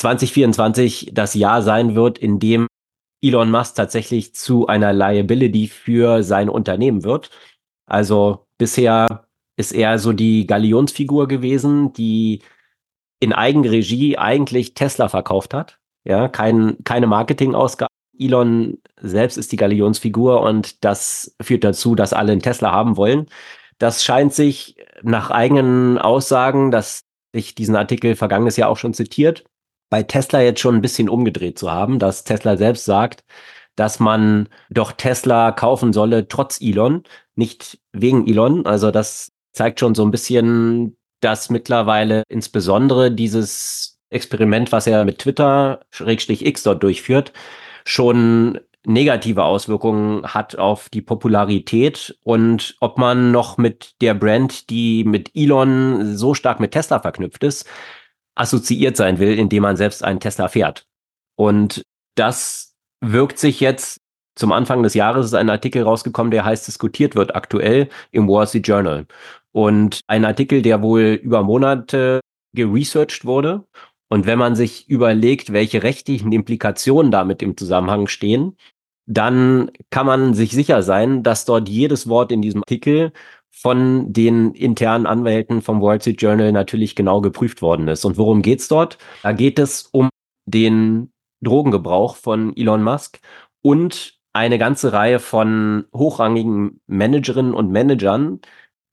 [0.00, 2.66] 2024 das Jahr sein wird, in dem
[3.22, 7.30] Elon Musk tatsächlich zu einer Liability für sein Unternehmen wird.
[7.86, 12.40] Also bisher ist er so die Galionsfigur gewesen, die
[13.20, 15.78] in Eigenregie eigentlich Tesla verkauft hat.
[16.04, 17.94] Ja, kein, keine Marketingausgaben.
[18.18, 23.26] Elon selbst ist die Galionsfigur und das führt dazu, dass alle einen Tesla haben wollen.
[23.78, 29.44] Das scheint sich nach eigenen Aussagen, dass ich diesen Artikel vergangenes Jahr auch schon zitiert,
[29.90, 33.24] bei Tesla jetzt schon ein bisschen umgedreht zu haben, dass Tesla selbst sagt,
[33.76, 37.02] dass man doch Tesla kaufen solle, trotz Elon,
[37.34, 38.66] nicht wegen Elon.
[38.66, 45.18] Also das zeigt schon so ein bisschen, dass mittlerweile insbesondere dieses Experiment, was er mit
[45.18, 47.32] Twitter, Schrägstrich X dort durchführt,
[47.84, 55.04] schon negative Auswirkungen hat auf die Popularität und ob man noch mit der Brand, die
[55.04, 57.66] mit Elon so stark mit Tesla verknüpft ist,
[58.34, 60.86] assoziiert sein will, indem man selbst einen Tesla fährt.
[61.36, 61.82] Und
[62.16, 63.98] das wirkt sich jetzt
[64.36, 68.46] zum Anfang des Jahres ist ein Artikel rausgekommen, der heißt diskutiert wird aktuell im Wall
[68.46, 69.06] Street Journal.
[69.52, 72.20] Und ein Artikel, der wohl über Monate
[72.54, 73.64] geresearched wurde.
[74.08, 78.56] Und wenn man sich überlegt, welche rechtlichen Implikationen damit im Zusammenhang stehen,
[79.06, 83.12] dann kann man sich sicher sein, dass dort jedes Wort in diesem Artikel
[83.50, 88.04] von den internen Anwälten vom Wall Street Journal natürlich genau geprüft worden ist.
[88.04, 88.98] Und worum geht's dort?
[89.22, 90.08] Da geht es um
[90.46, 93.20] den Drogengebrauch von Elon Musk
[93.62, 98.40] und eine ganze Reihe von hochrangigen Managerinnen und Managern,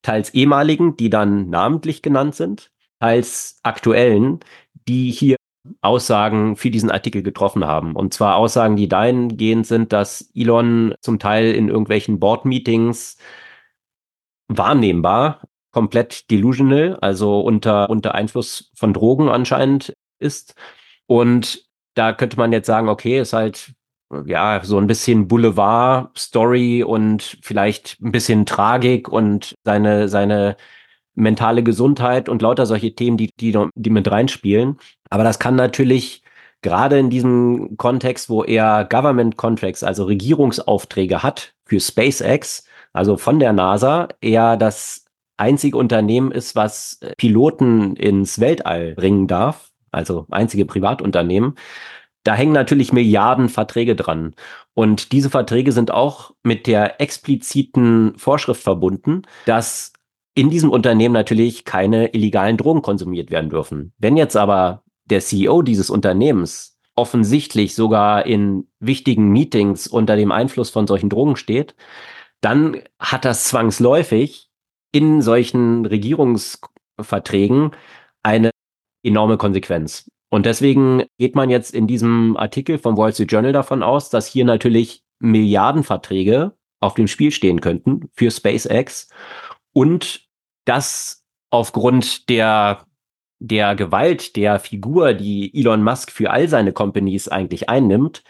[0.01, 4.39] teils ehemaligen, die dann namentlich genannt sind, teils aktuellen,
[4.87, 5.37] die hier
[5.81, 7.95] Aussagen für diesen Artikel getroffen haben.
[7.95, 13.17] Und zwar Aussagen, die dahingehend sind, dass Elon zum Teil in irgendwelchen Board-Meetings
[14.47, 20.55] wahrnehmbar komplett delusional, also unter, unter Einfluss von Drogen anscheinend ist.
[21.05, 23.73] Und da könnte man jetzt sagen, okay, ist halt
[24.25, 30.55] ja, so ein bisschen Boulevard-Story und vielleicht ein bisschen Tragik und seine, seine
[31.15, 34.77] mentale Gesundheit und lauter solche Themen, die, die, die mit reinspielen.
[35.09, 36.23] Aber das kann natürlich
[36.61, 42.66] gerade in diesem Kontext, wo er Government Contracts, also Regierungsaufträge hat für SpaceX,
[42.97, 45.05] also von der NASA, er das
[45.37, 51.53] einzige Unternehmen ist, was Piloten ins Weltall bringen darf, also einzige Privatunternehmen,
[52.23, 54.33] da hängen natürlich Milliarden Verträge dran.
[54.73, 59.93] Und diese Verträge sind auch mit der expliziten Vorschrift verbunden, dass
[60.33, 63.93] in diesem Unternehmen natürlich keine illegalen Drogen konsumiert werden dürfen.
[63.99, 70.71] Wenn jetzt aber der CEO dieses Unternehmens offensichtlich sogar in wichtigen Meetings unter dem Einfluss
[70.71, 71.75] von solchen Drogen steht,
[72.41, 74.49] dann hat das zwangsläufig
[74.91, 77.71] in solchen Regierungsverträgen
[78.23, 78.51] eine
[79.03, 80.09] enorme Konsequenz.
[80.29, 84.27] Und deswegen geht man jetzt in diesem Artikel vom Wall Street Journal davon aus, dass
[84.27, 89.09] hier natürlich Milliardenverträge auf dem Spiel stehen könnten für SpaceX
[89.73, 90.27] und
[90.65, 92.85] dass aufgrund der
[93.39, 98.23] der Gewalt der Figur, die Elon Musk für all seine Companies eigentlich einnimmt,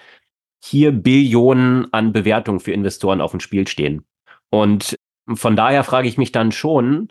[0.63, 4.05] hier Billionen an Bewertungen für Investoren auf dem Spiel stehen.
[4.49, 4.95] Und
[5.33, 7.09] von daher frage ich mich dann schon,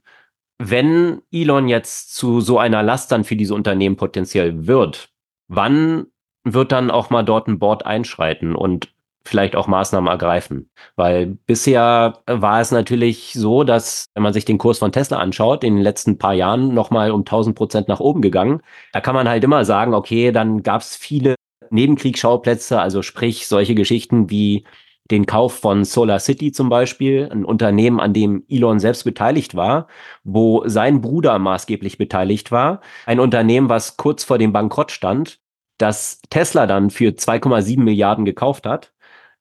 [0.58, 5.10] wenn Elon jetzt zu so einer Last dann für diese Unternehmen potenziell wird,
[5.48, 6.06] wann
[6.44, 8.88] wird dann auch mal dort ein Board einschreiten und
[9.24, 10.70] vielleicht auch Maßnahmen ergreifen?
[10.94, 15.62] Weil bisher war es natürlich so, dass, wenn man sich den Kurs von Tesla anschaut,
[15.64, 18.62] in den letzten paar Jahren nochmal um 1000 Prozent nach oben gegangen.
[18.92, 21.35] Da kann man halt immer sagen, okay, dann gab es viele
[21.70, 24.64] Nebenkriegsschauplätze, also sprich solche Geschichten wie
[25.10, 29.86] den Kauf von Solar City zum Beispiel, ein Unternehmen, an dem Elon selbst beteiligt war,
[30.24, 35.38] wo sein Bruder maßgeblich beteiligt war, ein Unternehmen, was kurz vor dem Bankrott stand,
[35.78, 38.92] das Tesla dann für 2,7 Milliarden gekauft hat,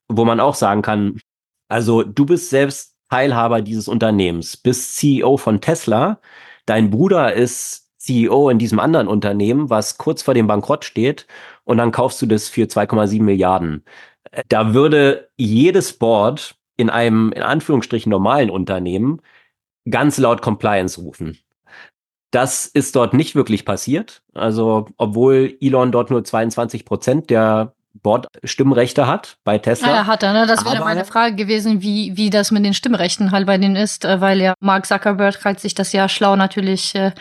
[0.07, 1.19] wo man auch sagen kann,
[1.67, 6.19] also du bist selbst Teilhaber dieses Unternehmens, bist CEO von Tesla,
[6.65, 11.25] dein Bruder ist CEO in diesem anderen Unternehmen, was kurz vor dem Bankrott steht,
[11.65, 13.83] und dann kaufst du das für 2,7 Milliarden
[14.49, 19.21] da würde jedes Board in einem, in Anführungsstrichen, normalen Unternehmen
[19.89, 21.37] ganz laut Compliance rufen.
[22.31, 24.23] Das ist dort nicht wirklich passiert.
[24.33, 29.87] Also, obwohl Elon dort nur 22 Prozent der Board-Stimmrechte hat bei Tesla.
[29.87, 30.45] Ja, hat er, ne?
[30.45, 34.03] Das wäre meine Frage gewesen, wie, wie das mit den Stimmrechten halt bei denen ist,
[34.03, 37.13] äh, weil ja Mark Zuckerberg hat sich das ja schlau natürlich äh,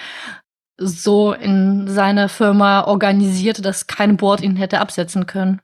[0.77, 5.61] so in seine Firma organisiert, dass kein Board ihn hätte absetzen können.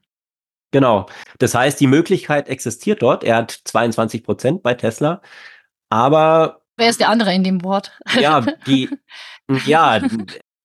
[0.73, 1.07] Genau.
[1.39, 3.25] Das heißt, die Möglichkeit existiert dort.
[3.25, 5.21] Er hat 22 Prozent bei Tesla.
[5.89, 6.63] Aber.
[6.77, 7.99] Wer ist der andere in dem Board?
[8.19, 8.89] Ja, die,
[9.67, 10.01] ja,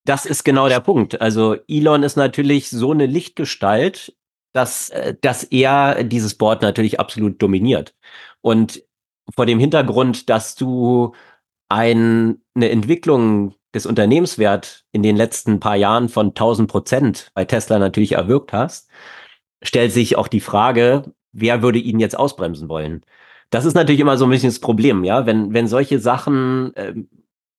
[0.05, 1.19] das ist genau der Punkt.
[1.19, 4.15] Also Elon ist natürlich so eine Lichtgestalt,
[4.53, 7.95] dass, äh, dass er dieses Board natürlich absolut dominiert.
[8.41, 8.83] Und
[9.33, 11.15] vor dem Hintergrund, dass du
[11.67, 17.77] ein, eine Entwicklung des Unternehmenswert in den letzten paar Jahren von 1000 Prozent bei Tesla
[17.77, 18.89] natürlich erwirkt hast,
[19.61, 23.05] stellt sich auch die Frage, wer würde ihn jetzt ausbremsen wollen?
[23.49, 26.93] Das ist natürlich immer so ein bisschen das Problem, ja, wenn, wenn solche Sachen, äh,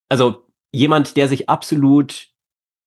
[0.08, 2.28] also jemand, der sich absolut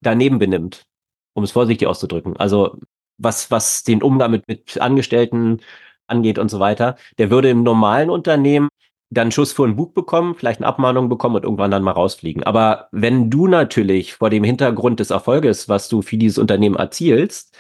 [0.02, 0.86] daneben benimmt,
[1.34, 2.78] um es vorsichtig auszudrücken, also
[3.18, 5.60] was, was den Umgang mit, mit Angestellten
[6.08, 8.70] angeht und so weiter, der würde im normalen Unternehmen
[9.10, 11.92] dann einen Schuss vor den Bug bekommen, vielleicht eine Abmahnung bekommen und irgendwann dann mal
[11.92, 12.44] rausfliegen.
[12.44, 17.58] Aber wenn du natürlich vor dem Hintergrund des Erfolges, was du für dieses Unternehmen erzielst,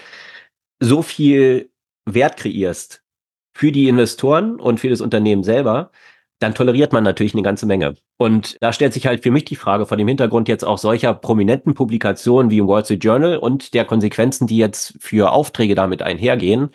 [0.80, 1.72] so viel
[2.06, 3.04] Wert kreierst
[3.54, 5.92] für die Investoren und für das Unternehmen selber,
[6.40, 7.96] dann toleriert man natürlich eine ganze Menge.
[8.18, 11.14] Und da stellt sich halt für mich die Frage vor dem Hintergrund jetzt auch solcher
[11.14, 16.02] prominenten Publikationen wie im Wall Street Journal und der Konsequenzen, die jetzt für Aufträge damit
[16.02, 16.70] einhergehen,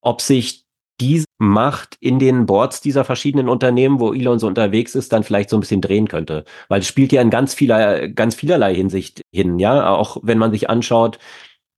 [0.00, 0.63] ob sich
[1.00, 5.50] diese Macht in den Boards dieser verschiedenen Unternehmen, wo Elon so unterwegs ist, dann vielleicht
[5.50, 6.44] so ein bisschen drehen könnte.
[6.68, 9.88] Weil es spielt ja in ganz vieler, ganz vielerlei Hinsicht hin, ja.
[9.94, 11.18] Auch wenn man sich anschaut,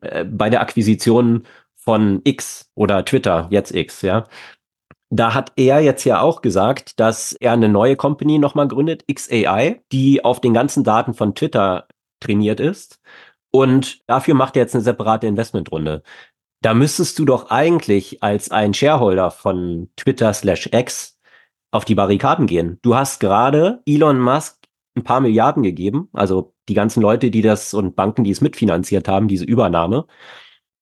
[0.00, 1.44] äh, bei der Akquisition
[1.76, 4.26] von X oder Twitter, jetzt X, ja.
[5.10, 9.80] Da hat er jetzt ja auch gesagt, dass er eine neue Company nochmal gründet, XAI,
[9.92, 11.86] die auf den ganzen Daten von Twitter
[12.20, 13.00] trainiert ist.
[13.52, 16.02] Und dafür macht er jetzt eine separate Investmentrunde.
[16.62, 21.18] Da müsstest du doch eigentlich als ein Shareholder von Twitter slash X
[21.70, 22.78] auf die Barrikaden gehen.
[22.82, 24.56] Du hast gerade Elon Musk
[24.96, 29.08] ein paar Milliarden gegeben, also die ganzen Leute, die das und Banken, die es mitfinanziert
[29.08, 30.06] haben, diese Übernahme.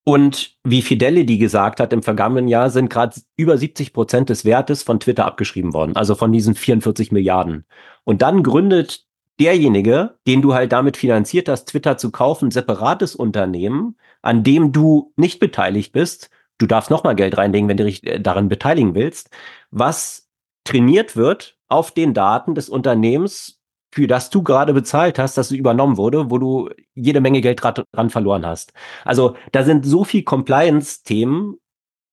[0.05, 4.83] Und wie Fidelity gesagt hat, im vergangenen Jahr sind gerade über 70 Prozent des Wertes
[4.83, 7.65] von Twitter abgeschrieben worden, also von diesen 44 Milliarden.
[8.05, 9.07] Und dann gründet
[9.41, 15.13] derjenige, den du halt damit finanziert hast, Twitter zu kaufen, separates Unternehmen, an dem du
[15.17, 16.31] nicht beteiligt bist.
[16.59, 19.31] Du darfst nochmal Geld reinlegen, wenn du dich äh, daran beteiligen willst,
[19.71, 20.29] was
[20.65, 23.61] trainiert wird auf den Daten des Unternehmens,
[23.93, 27.63] für das du gerade bezahlt hast, dass es übernommen wurde, wo du jede Menge Geld
[27.63, 28.73] dran verloren hast.
[29.05, 31.57] Also da sind so viel Compliance-Themen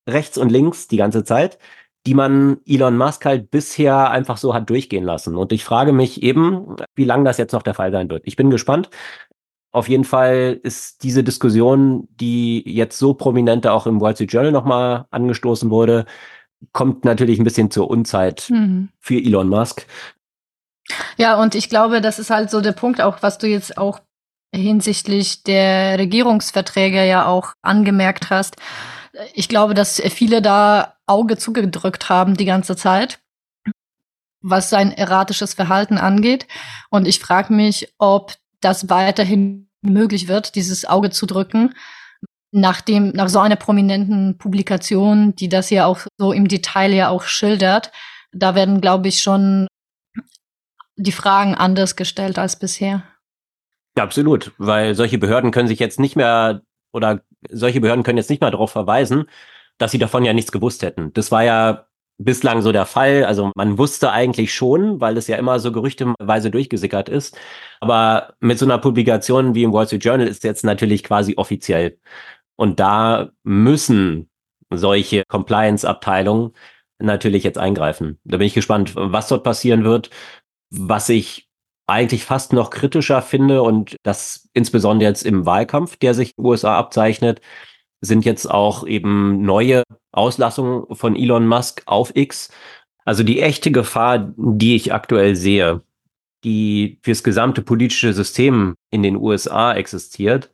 [0.07, 1.57] rechts und links die ganze Zeit,
[2.05, 5.35] die man Elon Musk halt bisher einfach so hat durchgehen lassen.
[5.37, 8.23] Und ich frage mich eben, wie lange das jetzt noch der Fall sein wird.
[8.25, 8.89] Ich bin gespannt.
[9.71, 14.51] Auf jeden Fall ist diese Diskussion, die jetzt so prominent auch im Wall Street Journal
[14.51, 16.05] nochmal angestoßen wurde,
[16.73, 18.89] kommt natürlich ein bisschen zur Unzeit mhm.
[18.99, 19.87] für Elon Musk.
[21.17, 24.01] Ja, und ich glaube, das ist halt so der Punkt auch, was du jetzt auch
[24.53, 28.57] hinsichtlich der Regierungsverträge ja auch angemerkt hast.
[29.33, 33.19] Ich glaube, dass viele da Auge zugedrückt haben die ganze Zeit,
[34.41, 36.47] was sein erratisches Verhalten angeht.
[36.89, 41.73] Und ich frage mich, ob das weiterhin möglich wird, dieses Auge zu drücken,
[42.51, 47.09] nach dem, nach so einer prominenten Publikation, die das ja auch so im Detail ja
[47.09, 47.91] auch schildert.
[48.31, 49.67] Da werden, glaube ich, schon
[50.97, 53.03] die Fragen anders gestellt als bisher.
[53.97, 56.61] Ja, absolut, weil solche Behörden können sich jetzt nicht mehr
[56.93, 59.25] oder solche Behörden können jetzt nicht mehr darauf verweisen,
[59.77, 61.11] dass sie davon ja nichts gewusst hätten.
[61.13, 61.87] Das war ja
[62.23, 63.25] bislang so der Fall.
[63.25, 67.37] Also man wusste eigentlich schon, weil es ja immer so gerüchteweise durchgesickert ist.
[67.79, 71.97] Aber mit so einer Publikation wie im Wall Street Journal ist jetzt natürlich quasi offiziell.
[72.55, 74.29] Und da müssen
[74.69, 76.53] solche Compliance-Abteilungen
[76.99, 78.19] natürlich jetzt eingreifen.
[78.23, 80.09] Da bin ich gespannt, was dort passieren wird.
[80.69, 81.49] Was ich
[81.87, 86.49] eigentlich fast noch kritischer finde und das insbesondere jetzt im Wahlkampf, der sich in den
[86.49, 87.41] USA abzeichnet,
[87.99, 92.49] sind jetzt auch eben neue Auslassungen von Elon Musk auf X.
[93.05, 95.81] Also die echte Gefahr, die ich aktuell sehe,
[96.43, 100.51] die fürs gesamte politische System in den USA existiert,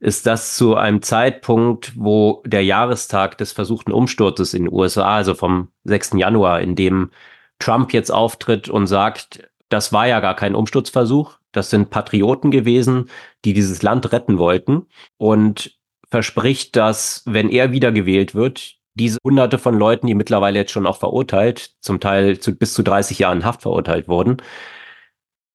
[0.00, 5.34] ist das zu einem Zeitpunkt, wo der Jahrestag des versuchten Umsturzes in den USA, also
[5.34, 6.12] vom 6.
[6.14, 7.10] Januar, in dem
[7.58, 11.38] Trump jetzt auftritt und sagt, das war ja gar kein Umsturzversuch.
[11.50, 13.10] Das sind Patrioten gewesen,
[13.44, 14.86] die dieses Land retten wollten
[15.16, 15.76] und
[16.10, 20.98] verspricht, dass, wenn er wiedergewählt wird, diese hunderte von Leuten, die mittlerweile jetzt schon auch
[20.98, 24.38] verurteilt, zum Teil zu, bis zu 30 Jahren Haft verurteilt wurden,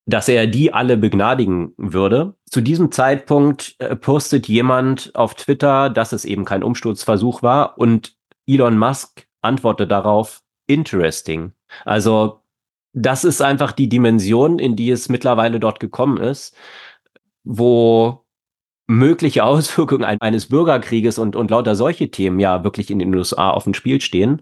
[0.06, 2.36] dass er die alle begnadigen würde.
[2.50, 8.16] Zu diesem Zeitpunkt äh, postet jemand auf Twitter, dass es eben kein Umsturzversuch war und
[8.48, 11.54] Elon Musk antwortet darauf, interesting.
[11.86, 12.42] Also
[12.94, 16.56] das ist einfach die Dimension, in die es mittlerweile dort gekommen ist,
[17.44, 18.23] wo
[18.94, 23.66] mögliche Auswirkungen eines Bürgerkrieges und, und lauter solche Themen ja wirklich in den USA auf
[23.66, 24.42] dem Spiel stehen.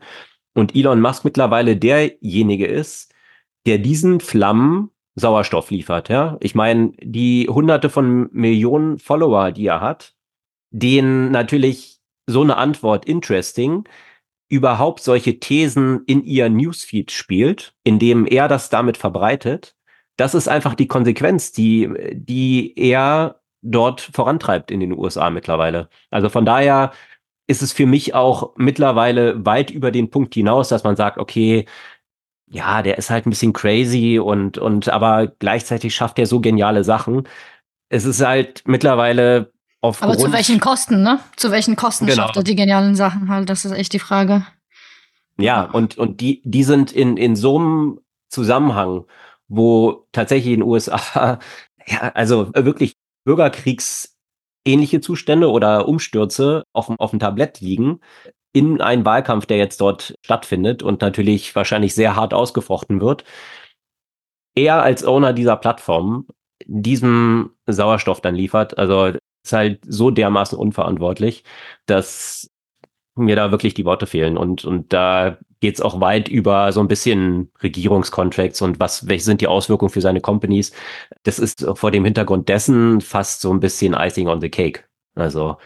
[0.54, 3.14] Und Elon Musk mittlerweile derjenige ist,
[3.66, 6.10] der diesen Flammen Sauerstoff liefert.
[6.10, 10.16] Ja, ich meine, die Hunderte von Millionen Follower, die er hat,
[10.72, 13.88] denen natürlich so eine Antwort interesting
[14.50, 19.76] überhaupt solche Thesen in ihr Newsfeed spielt, indem er das damit verbreitet.
[20.18, 25.90] Das ist einfach die Konsequenz, die, die er dort vorantreibt in den USA mittlerweile.
[26.10, 26.92] Also von daher
[27.48, 31.66] ist es für mich auch mittlerweile weit über den Punkt hinaus, dass man sagt, okay,
[32.48, 36.84] ja, der ist halt ein bisschen crazy und, und aber gleichzeitig schafft er so geniale
[36.84, 37.28] Sachen.
[37.90, 39.52] Es ist halt mittlerweile
[39.82, 40.02] auf.
[40.04, 41.20] Aber zu welchen Kosten, ne?
[41.38, 42.24] Zu welchen Kosten genau.
[42.24, 43.50] schafft er die genialen Sachen halt?
[43.50, 44.46] Das ist echt die Frage.
[45.38, 48.00] Ja, und, und die, die sind in, in so einem
[48.30, 49.06] Zusammenhang,
[49.48, 51.40] wo tatsächlich in den USA,
[51.88, 52.96] ja, also wirklich
[53.26, 58.00] bürgerkriegsähnliche Zustände oder Umstürze auf, auf dem Tablett liegen,
[58.54, 63.24] in einen Wahlkampf, der jetzt dort stattfindet und natürlich wahrscheinlich sehr hart ausgefochten wird,
[64.56, 66.28] er als Owner dieser Plattform
[66.66, 68.78] diesem Sauerstoff dann liefert.
[68.78, 69.14] Also
[69.44, 71.44] ist halt so dermaßen unverantwortlich,
[71.86, 72.51] dass
[73.16, 74.38] mir da wirklich die Worte fehlen.
[74.38, 79.26] Und, und da geht es auch weit über so ein bisschen Regierungskontracts und was, welche
[79.26, 80.72] sind die Auswirkungen für seine Companies.
[81.24, 84.86] Das ist vor dem Hintergrund dessen fast so ein bisschen Icing on the Cake.
[85.16, 85.58] Also,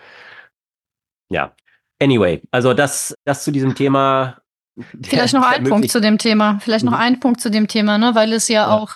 [1.30, 1.54] ja,
[2.02, 4.42] Anyway, also das, das zu diesem Thema.
[5.04, 6.60] Vielleicht noch ein Punkt zu dem Thema.
[6.60, 7.00] Vielleicht noch mhm.
[7.00, 8.16] ein Punkt zu dem Thema, ne?
[8.16, 8.96] weil es ja, ja, auch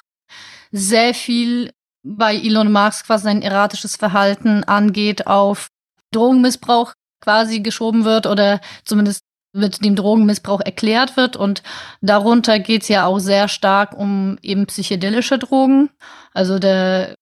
[0.72, 1.72] sehr viel
[2.04, 5.70] bei Elon Musk, was sein erratisches Verhalten angeht, auf
[6.12, 11.36] Drogenmissbrauch quasi geschoben wird oder zumindest mit dem Drogenmissbrauch erklärt wird.
[11.36, 11.64] Und
[12.02, 15.90] darunter geht es ja auch sehr stark um eben psychedelische Drogen.
[16.34, 17.16] Also der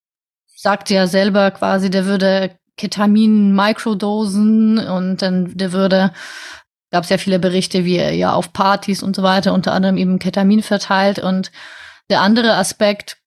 [0.55, 6.11] sagt ja selber quasi, der würde Ketamin Mikrodosen und dann der würde
[6.91, 9.97] gab es ja viele Berichte, wie er ja auf Partys und so weiter unter anderem
[9.97, 11.51] eben Ketamin verteilt und
[12.09, 13.17] der andere Aspekt,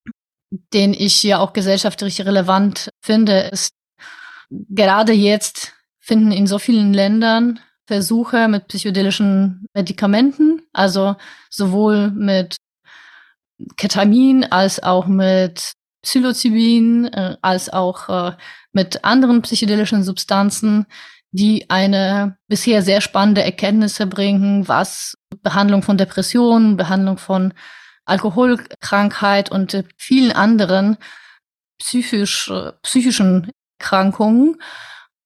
[0.73, 3.75] den ich ja auch gesellschaftlich relevant finde, ist
[4.51, 5.75] gerade jetzt
[6.11, 11.15] finden in so vielen Ländern Versuche mit psychedelischen Medikamenten, also
[11.51, 12.57] sowohl mit
[13.77, 18.33] Ketamin als auch mit Psilocybin, äh, als auch äh,
[18.73, 20.87] mit anderen psychedelischen Substanzen,
[21.31, 27.55] die eine bisher sehr spannende Erkenntnisse bringen, was Behandlung von Depressionen, Behandlung von
[28.05, 30.97] Alkoholkrankheit und äh, vielen anderen
[31.79, 34.57] psychisch, äh, psychischen Erkrankungen.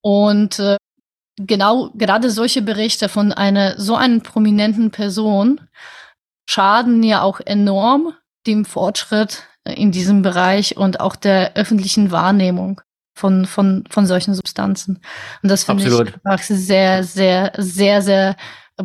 [0.04, 0.76] Und äh,
[1.36, 5.62] genau gerade solche Berichte von einer so einen prominenten Person
[6.46, 8.12] schaden ja auch enorm
[8.46, 12.82] dem Fortschritt in diesem Bereich und auch der öffentlichen Wahrnehmung
[13.16, 15.00] von, von, von solchen Substanzen.
[15.42, 18.36] Und das finde ich einfach sehr, sehr, sehr, sehr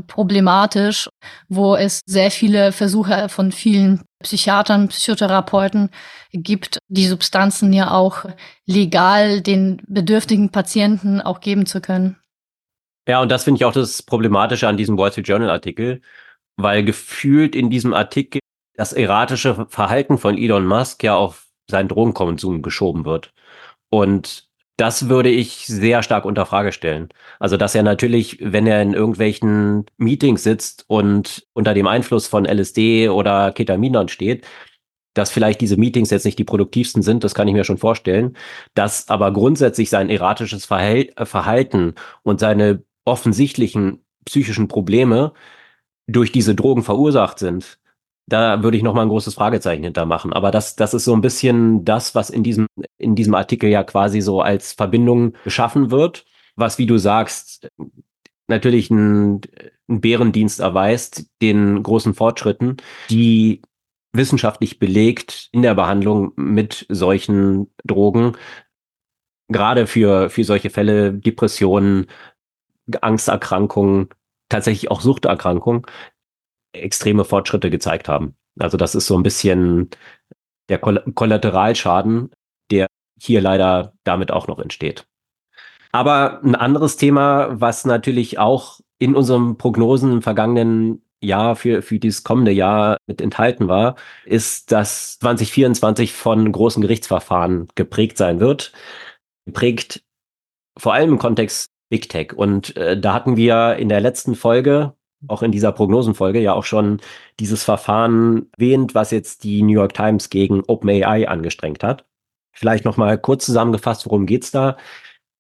[0.08, 1.10] problematisch,
[1.50, 5.92] wo es sehr viele Versuche von vielen Psychiatern, Psychotherapeuten
[6.34, 8.26] gibt, die Substanzen ja auch
[8.66, 12.18] legal den bedürftigen Patienten auch geben zu können.
[13.08, 16.02] Ja, und das finde ich auch das Problematische an diesem Wall Street Journal Artikel,
[16.58, 18.40] weil gefühlt in diesem Artikel
[18.76, 23.32] das erratische Verhalten von Elon Musk ja auf seinen Drogenkonsum geschoben wird.
[23.90, 24.49] Und
[24.80, 27.10] das würde ich sehr stark unter Frage stellen.
[27.38, 32.46] Also, dass er natürlich, wenn er in irgendwelchen Meetings sitzt und unter dem Einfluss von
[32.46, 34.46] LSD oder Ketaminern steht,
[35.14, 38.38] dass vielleicht diese Meetings jetzt nicht die produktivsten sind, das kann ich mir schon vorstellen,
[38.74, 45.34] dass aber grundsätzlich sein erratisches Verhalten und seine offensichtlichen psychischen Probleme
[46.08, 47.80] durch diese Drogen verursacht sind
[48.30, 50.34] da würde ich noch mal ein großes Fragezeichen hintermachen.
[50.34, 52.68] Aber das, das ist so ein bisschen das, was in diesem,
[52.98, 56.26] in diesem Artikel ja quasi so als Verbindung geschaffen wird,
[56.56, 57.70] was, wie du sagst,
[58.48, 59.42] natürlich einen,
[59.88, 62.78] einen Bärendienst erweist, den großen Fortschritten,
[63.10, 63.62] die
[64.14, 68.36] wissenschaftlich belegt in der Behandlung mit solchen Drogen,
[69.50, 72.08] gerade für, für solche Fälle, Depressionen,
[73.02, 74.10] Angsterkrankungen,
[74.50, 75.84] tatsächlich auch Suchterkrankungen,
[76.74, 78.36] extreme Fortschritte gezeigt haben.
[78.60, 79.90] Also das ist so ein bisschen
[80.70, 82.32] der Kollateralschaden,
[82.72, 82.88] der
[83.20, 85.08] hier leider damit auch noch entsteht.
[85.92, 92.00] Aber ein anderes Thema, was natürlich auch in unseren Prognosen im vergangenen Jahr für, für
[92.00, 93.96] dieses kommende Jahr mit enthalten war,
[94.26, 98.72] ist, dass 2024 von großen Gerichtsverfahren geprägt sein wird.
[99.46, 100.04] Geprägt
[100.78, 102.34] vor allem im Kontext Big Tech.
[102.34, 104.94] Und äh, da hatten wir in der letzten Folge,
[105.28, 107.02] auch in dieser Prognosenfolge, ja auch schon
[107.40, 112.06] dieses Verfahren erwähnt, was jetzt die New York Times gegen OpenAI angestrengt hat.
[112.54, 114.78] Vielleicht nochmal kurz zusammengefasst, worum geht's da?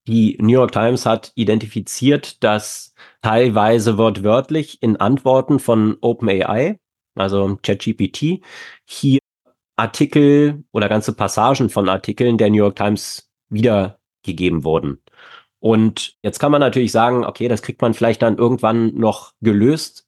[0.07, 6.79] Die New York Times hat identifiziert, dass teilweise wortwörtlich in Antworten von OpenAI,
[7.15, 8.41] also ChatGPT,
[8.85, 9.19] hier
[9.75, 15.01] Artikel oder ganze Passagen von Artikeln der New York Times wiedergegeben wurden.
[15.59, 20.07] Und jetzt kann man natürlich sagen, okay, das kriegt man vielleicht dann irgendwann noch gelöst,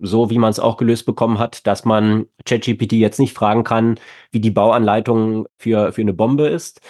[0.00, 4.00] so wie man es auch gelöst bekommen hat, dass man ChatGPT jetzt nicht fragen kann,
[4.32, 6.80] wie die Bauanleitung für, für eine Bombe ist,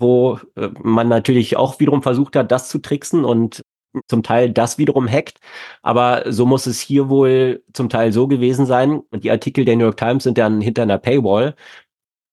[0.00, 3.62] wo äh, man natürlich auch wiederum versucht hat, das zu tricksen und
[4.08, 5.38] zum Teil das wiederum hackt.
[5.82, 9.00] Aber so muss es hier wohl zum Teil so gewesen sein.
[9.10, 11.54] Und die Artikel der New York Times sind dann hinter einer Paywall,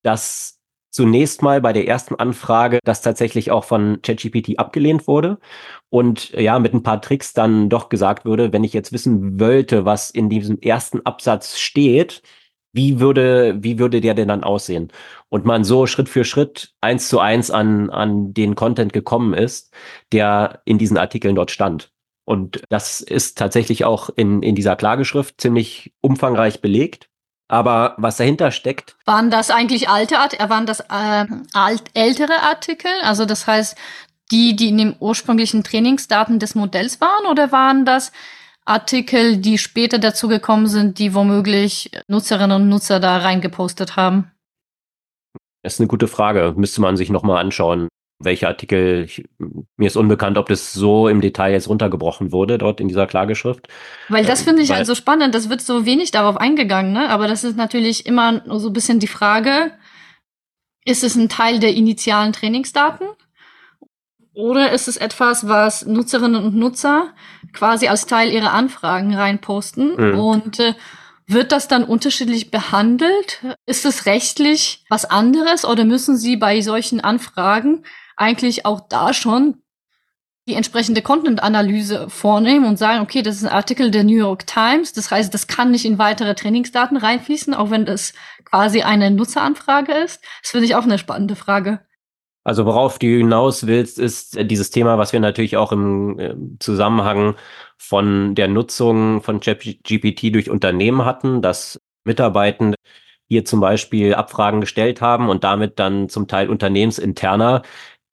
[0.03, 0.54] dass
[0.95, 5.39] zunächst mal bei der ersten Anfrage das tatsächlich auch von ChatGPT abgelehnt wurde
[5.89, 9.83] und ja, mit ein paar Tricks dann doch gesagt würde, wenn ich jetzt wissen wollte,
[9.83, 12.21] was in diesem ersten Absatz steht,
[12.71, 14.89] wie würde, wie würde der denn dann aussehen?
[15.27, 19.73] Und man so Schritt für Schritt eins zu eins an, an den Content gekommen ist,
[20.13, 21.91] der in diesen Artikeln dort stand.
[22.23, 27.09] Und das ist tatsächlich auch in, in dieser Klageschrift ziemlich umfangreich belegt.
[27.47, 28.95] Aber was dahinter steckt.
[29.05, 32.91] Waren das eigentlich alte Art, äh, waren das äh, alt, ältere Artikel?
[33.03, 33.77] Also das heißt,
[34.31, 38.11] die, die in den ursprünglichen Trainingsdaten des Modells waren, oder waren das
[38.65, 44.31] Artikel, die später dazu gekommen sind, die womöglich Nutzerinnen und Nutzer da reingepostet haben?
[45.61, 46.53] Das ist eine gute Frage.
[46.57, 47.87] Müsste man sich nochmal anschauen
[48.19, 49.25] welche Artikel, ich,
[49.75, 53.67] mir ist unbekannt, ob das so im Detail jetzt runtergebrochen wurde dort in dieser Klageschrift.
[54.09, 57.09] Weil das finde ich Weil, also spannend, das wird so wenig darauf eingegangen, ne?
[57.09, 59.71] aber das ist natürlich immer so ein bisschen die Frage,
[60.85, 63.07] ist es ein Teil der initialen Trainingsdaten?
[64.33, 67.13] Oder ist es etwas, was Nutzerinnen und Nutzer
[67.53, 70.19] quasi als Teil ihrer Anfragen reinposten mhm.
[70.19, 70.73] und äh,
[71.27, 73.43] wird das dann unterschiedlich behandelt?
[73.65, 77.83] Ist es rechtlich was anderes oder müssen Sie bei solchen Anfragen
[78.17, 79.61] eigentlich auch da schon
[80.47, 84.93] die entsprechende Content-Analyse vornehmen und sagen, okay, das ist ein Artikel der New York Times,
[84.93, 88.13] das heißt, das kann nicht in weitere Trainingsdaten reinfließen, auch wenn das
[88.43, 90.21] quasi eine Nutzeranfrage ist.
[90.43, 91.79] Das finde ich auch eine spannende Frage.
[92.43, 97.35] Also worauf du hinaus willst, ist dieses Thema, was wir natürlich auch im äh, Zusammenhang
[97.75, 102.77] von der Nutzung von GPT durch Unternehmen hatten, dass Mitarbeitende
[103.27, 107.63] hier zum Beispiel Abfragen gestellt haben und damit dann zum Teil unternehmensinterner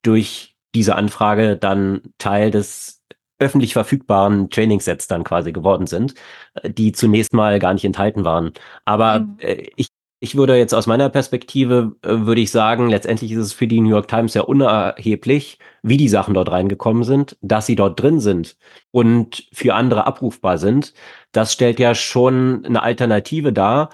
[0.03, 3.03] durch diese Anfrage dann Teil des
[3.42, 6.14] öffentlich verfügbaren Trainingssets dann quasi geworden sind,
[6.55, 8.53] äh, die zunächst mal gar nicht enthalten waren.
[8.84, 9.36] Aber mhm.
[9.40, 9.88] äh, ich,
[10.20, 13.80] ich würde jetzt aus meiner Perspektive, äh, würde ich sagen, letztendlich ist es für die
[13.80, 18.20] New York Times ja unerheblich, wie die Sachen dort reingekommen sind, dass sie dort drin
[18.20, 18.57] sind
[18.92, 20.94] und für andere abrufbar sind.
[21.32, 23.90] Das stellt ja schon eine Alternative dar,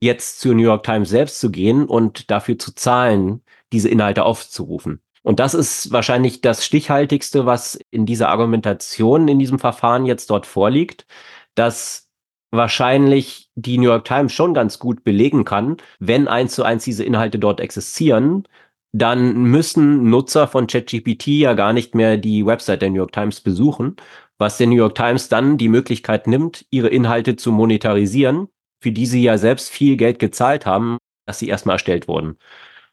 [0.00, 3.42] jetzt zur New York Times selbst zu gehen und dafür zu zahlen,
[3.72, 5.00] diese Inhalte aufzurufen.
[5.22, 10.46] Und das ist wahrscheinlich das Stichhaltigste, was in dieser Argumentation, in diesem Verfahren jetzt dort
[10.46, 11.06] vorliegt,
[11.54, 12.08] dass
[12.50, 17.04] wahrscheinlich die New York Times schon ganz gut belegen kann, wenn eins zu eins diese
[17.04, 18.44] Inhalte dort existieren,
[18.92, 23.40] dann müssen Nutzer von ChatGPT ja gar nicht mehr die Website der New York Times
[23.40, 23.96] besuchen,
[24.38, 28.48] was der New York Times dann die Möglichkeit nimmt, ihre Inhalte zu monetarisieren,
[28.80, 30.96] für die sie ja selbst viel Geld gezahlt haben,
[31.26, 32.38] dass sie erstmal erstellt wurden.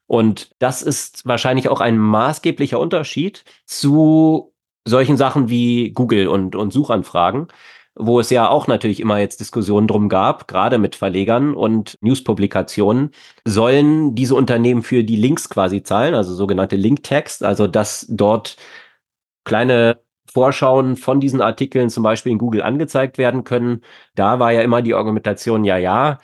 [0.07, 4.53] Und das ist wahrscheinlich auch ein maßgeblicher Unterschied zu
[4.87, 7.47] solchen Sachen wie Google und, und Suchanfragen,
[7.95, 13.11] wo es ja auch natürlich immer jetzt Diskussionen drum gab, gerade mit Verlegern und Newspublikationen,
[13.45, 18.57] sollen diese Unternehmen für die Links quasi zahlen, also sogenannte Linktext, also dass dort
[19.45, 19.99] kleine
[20.31, 23.81] Vorschauen von diesen Artikeln zum Beispiel in Google angezeigt werden können.
[24.15, 26.19] Da war ja immer die Argumentation, ja, ja,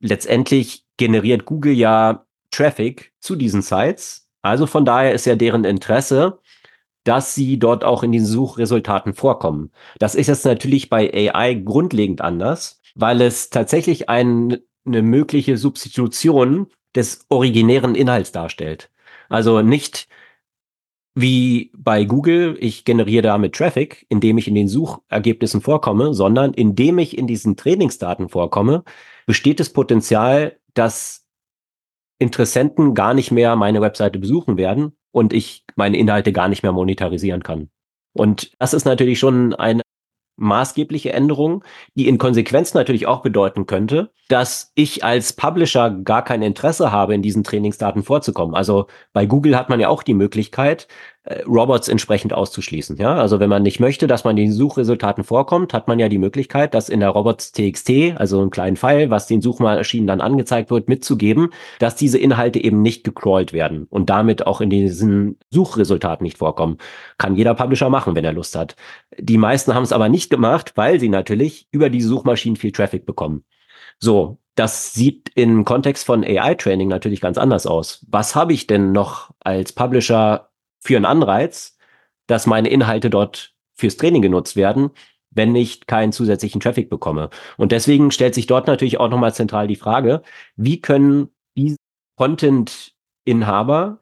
[0.00, 4.28] letztendlich generiert Google ja Traffic zu diesen Sites.
[4.42, 6.40] Also von daher ist ja deren Interesse,
[7.04, 9.70] dass sie dort auch in den Suchresultaten vorkommen.
[9.98, 16.66] Das ist jetzt natürlich bei AI grundlegend anders, weil es tatsächlich ein, eine mögliche Substitution
[16.94, 18.90] des originären Inhalts darstellt.
[19.28, 20.08] Also nicht
[21.14, 26.98] wie bei Google, ich generiere damit Traffic, indem ich in den Suchergebnissen vorkomme, sondern indem
[26.98, 28.84] ich in diesen Trainingsdaten vorkomme,
[29.26, 31.25] besteht das Potenzial, dass
[32.18, 36.72] Interessenten gar nicht mehr meine Webseite besuchen werden und ich meine Inhalte gar nicht mehr
[36.72, 37.68] monetarisieren kann.
[38.12, 39.82] Und das ist natürlich schon eine
[40.36, 41.64] maßgebliche Änderung,
[41.94, 47.14] die in Konsequenz natürlich auch bedeuten könnte, dass ich als Publisher gar kein Interesse habe,
[47.14, 48.54] in diesen Trainingsdaten vorzukommen.
[48.54, 50.88] Also bei Google hat man ja auch die Möglichkeit,
[51.26, 52.96] äh, Robots entsprechend auszuschließen.
[52.98, 56.18] Ja, also wenn man nicht möchte, dass man den Suchresultaten vorkommt, hat man ja die
[56.18, 60.88] Möglichkeit, das in der Robots.txt, also einen kleinen Pfeil, was den Suchmaschinen dann angezeigt wird,
[60.88, 61.50] mitzugeben,
[61.80, 66.78] dass diese Inhalte eben nicht gecrawlt werden und damit auch in diesen Suchresultaten nicht vorkommen.
[67.18, 68.76] Kann jeder Publisher machen, wenn er Lust hat.
[69.18, 73.04] Die meisten haben es aber nicht gemacht, weil sie natürlich über diese Suchmaschinen viel Traffic
[73.04, 73.44] bekommen.
[73.98, 78.06] So, das sieht im Kontext von AI-Training natürlich ganz anders aus.
[78.08, 80.50] Was habe ich denn noch als Publisher
[80.86, 81.76] für einen Anreiz,
[82.26, 84.90] dass meine Inhalte dort fürs Training genutzt werden,
[85.30, 87.30] wenn ich keinen zusätzlichen Traffic bekomme.
[87.56, 90.22] Und deswegen stellt sich dort natürlich auch nochmal zentral die Frage,
[90.56, 91.76] wie können diese
[92.16, 94.00] Content-Inhaber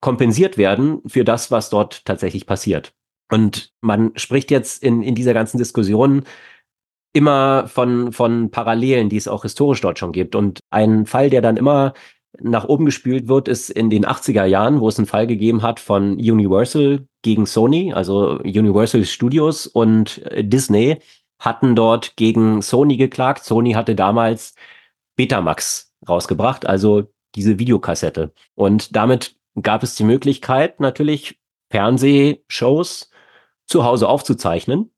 [0.00, 2.92] kompensiert werden für das, was dort tatsächlich passiert.
[3.30, 6.24] Und man spricht jetzt in, in dieser ganzen Diskussion
[7.12, 10.34] immer von, von Parallelen, die es auch historisch dort schon gibt.
[10.36, 11.94] Und ein Fall, der dann immer
[12.40, 15.80] nach oben gespült wird, ist in den 80er Jahren, wo es einen Fall gegeben hat
[15.80, 20.98] von Universal gegen Sony, also Universal Studios und äh, Disney
[21.38, 23.44] hatten dort gegen Sony geklagt.
[23.44, 24.54] Sony hatte damals
[25.16, 27.04] Betamax rausgebracht, also
[27.34, 28.32] diese Videokassette.
[28.54, 31.38] Und damit gab es die Möglichkeit, natürlich
[31.70, 33.10] Fernsehshows
[33.66, 34.92] zu Hause aufzuzeichnen.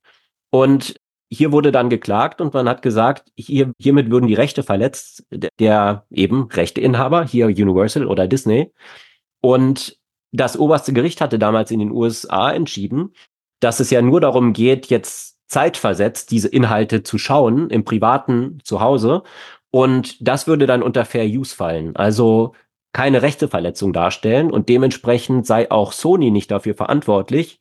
[0.51, 1.00] Und
[1.33, 5.25] hier wurde dann geklagt und man hat gesagt, hier, hiermit würden die Rechte verletzt,
[5.61, 8.73] der eben Rechteinhaber, hier Universal oder Disney.
[9.41, 9.99] Und
[10.33, 13.15] das oberste Gericht hatte damals in den USA entschieden,
[13.61, 19.23] dass es ja nur darum geht, jetzt zeitversetzt diese Inhalte zu schauen im privaten Zuhause.
[19.71, 21.95] Und das würde dann unter Fair Use fallen.
[21.95, 22.55] Also
[22.93, 27.61] keine Rechteverletzung darstellen und dementsprechend sei auch Sony nicht dafür verantwortlich,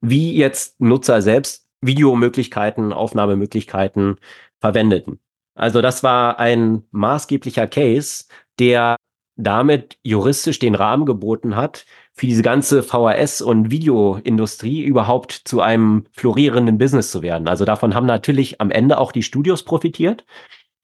[0.00, 4.16] wie jetzt Nutzer selbst Videomöglichkeiten, Aufnahmemöglichkeiten
[4.60, 5.20] verwendeten.
[5.54, 8.24] Also das war ein maßgeblicher Case,
[8.58, 8.96] der
[9.36, 16.04] damit juristisch den Rahmen geboten hat, für diese ganze VHS- und Videoindustrie überhaupt zu einem
[16.12, 17.48] florierenden Business zu werden.
[17.48, 20.24] Also davon haben natürlich am Ende auch die Studios profitiert,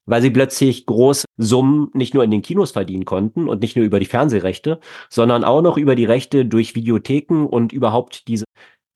[0.07, 3.85] weil sie plötzlich große Summen nicht nur in den Kinos verdienen konnten und nicht nur
[3.85, 4.81] über die Fernsehrechte,
[5.11, 8.45] sondern auch noch über die Rechte durch Videotheken und überhaupt diese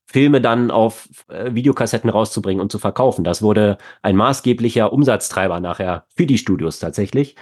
[0.05, 3.23] Filme dann auf äh, Videokassetten rauszubringen und zu verkaufen.
[3.23, 7.35] Das wurde ein maßgeblicher Umsatztreiber nachher für die Studios tatsächlich.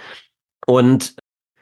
[0.66, 1.16] Und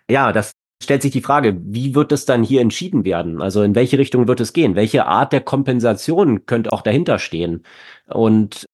[0.09, 3.41] ja, das stellt sich die Frage, wie wird es dann hier entschieden werden?
[3.43, 4.75] Also in welche Richtung wird es gehen?
[4.75, 7.65] Welche Art der Kompensation könnte auch dahinter stehen?
[8.07, 8.67] Und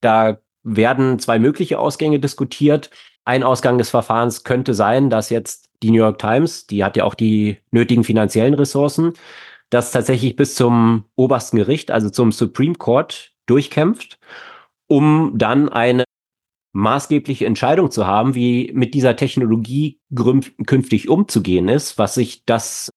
[0.00, 2.90] da werden zwei mögliche Ausgänge diskutiert.
[3.24, 7.04] Ein Ausgang des Verfahrens könnte sein, dass jetzt die New York Times, die hat ja
[7.04, 9.12] auch die nötigen finanziellen Ressourcen,
[9.70, 14.18] das tatsächlich bis zum obersten Gericht, also zum Supreme Court, durchkämpft,
[14.86, 16.04] um dann eine
[16.72, 19.98] maßgebliche Entscheidung zu haben, wie mit dieser Technologie
[20.66, 22.90] künftig umzugehen ist, was sich das,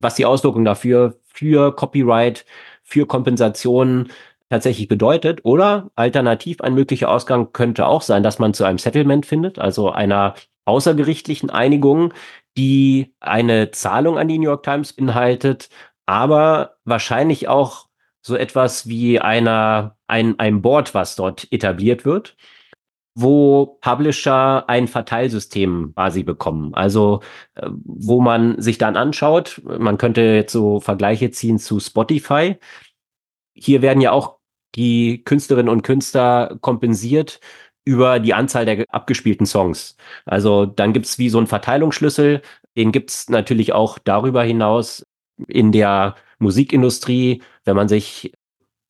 [0.00, 2.46] was die Auswirkungen dafür für Copyright,
[2.84, 4.10] für Kompensationen
[4.50, 5.40] tatsächlich bedeutet.
[5.44, 9.90] Oder alternativ ein möglicher Ausgang könnte auch sein, dass man zu einem Settlement findet, also
[9.90, 10.34] einer
[10.64, 12.12] außergerichtlichen Einigung,
[12.56, 15.70] die eine Zahlung an die New York Times beinhaltet,
[16.08, 17.86] aber wahrscheinlich auch
[18.22, 22.34] so etwas wie einer, ein, ein Board, was dort etabliert wird,
[23.14, 26.72] wo Publisher ein Verteilsystem quasi bekommen.
[26.74, 27.20] Also
[27.56, 32.56] äh, wo man sich dann anschaut, man könnte jetzt so Vergleiche ziehen zu Spotify.
[33.54, 34.38] Hier werden ja auch
[34.76, 37.40] die Künstlerinnen und Künstler kompensiert
[37.84, 39.96] über die Anzahl der abgespielten Songs.
[40.24, 42.40] Also dann gibt's wie so einen Verteilungsschlüssel,
[42.78, 45.04] den gibt's natürlich auch darüber hinaus
[45.46, 48.32] in der Musikindustrie, wenn man sich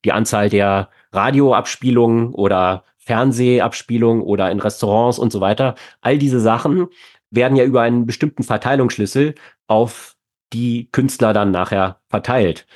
[0.05, 6.89] die Anzahl der Radioabspielungen oder Fernsehabspielungen oder in Restaurants und so weiter, all diese Sachen
[7.31, 9.35] werden ja über einen bestimmten Verteilungsschlüssel
[9.67, 10.15] auf
[10.53, 12.67] die Künstler dann nachher verteilt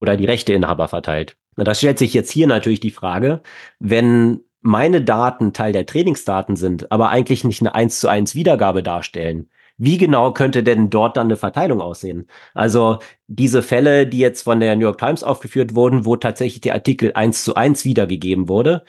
[0.00, 1.36] oder die Rechteinhaber verteilt.
[1.56, 3.42] Das stellt sich jetzt hier natürlich die Frage,
[3.78, 8.82] wenn meine Daten Teil der Trainingsdaten sind, aber eigentlich nicht eine 1 zu 1 Wiedergabe
[8.82, 9.50] darstellen,
[9.80, 12.28] wie genau könnte denn dort dann eine Verteilung aussehen?
[12.54, 16.74] Also diese Fälle, die jetzt von der New York Times aufgeführt wurden, wo tatsächlich der
[16.74, 18.84] Artikel eins zu eins wiedergegeben wurde,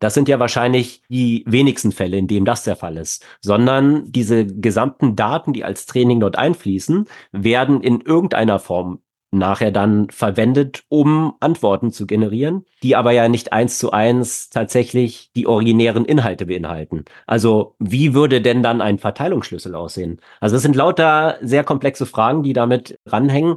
[0.00, 4.44] das sind ja wahrscheinlich die wenigsten Fälle, in dem das der Fall ist, sondern diese
[4.44, 9.00] gesamten Daten, die als Training dort einfließen, werden in irgendeiner Form
[9.32, 15.30] nachher dann verwendet, um Antworten zu generieren, die aber ja nicht eins zu eins tatsächlich
[15.34, 17.06] die originären Inhalte beinhalten.
[17.26, 20.20] Also wie würde denn dann ein Verteilungsschlüssel aussehen?
[20.40, 23.56] Also es sind lauter sehr komplexe Fragen, die damit ranhängen.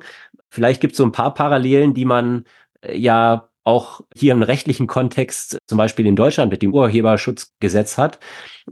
[0.49, 2.45] Vielleicht gibt es so ein paar Parallelen, die man
[2.82, 8.19] äh, ja auch hier im rechtlichen Kontext, zum Beispiel in Deutschland mit dem Urheberschutzgesetz hat.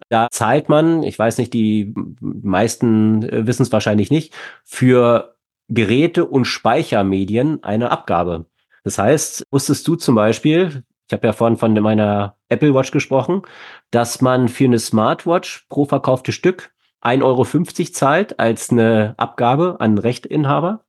[0.09, 4.33] Da zahlt man, ich weiß nicht, die meisten äh, wissen es wahrscheinlich nicht,
[4.63, 5.32] für
[5.73, 8.45] Geräte und Speichermedien eine Abgabe.
[8.83, 13.43] Das heißt, wusstest du zum Beispiel, ich habe ja vorhin von meiner Apple Watch gesprochen,
[13.91, 16.71] dass man für eine Smartwatch pro verkaufte Stück
[17.01, 20.85] 1,50 Euro zahlt als eine Abgabe an Rechtinhaber.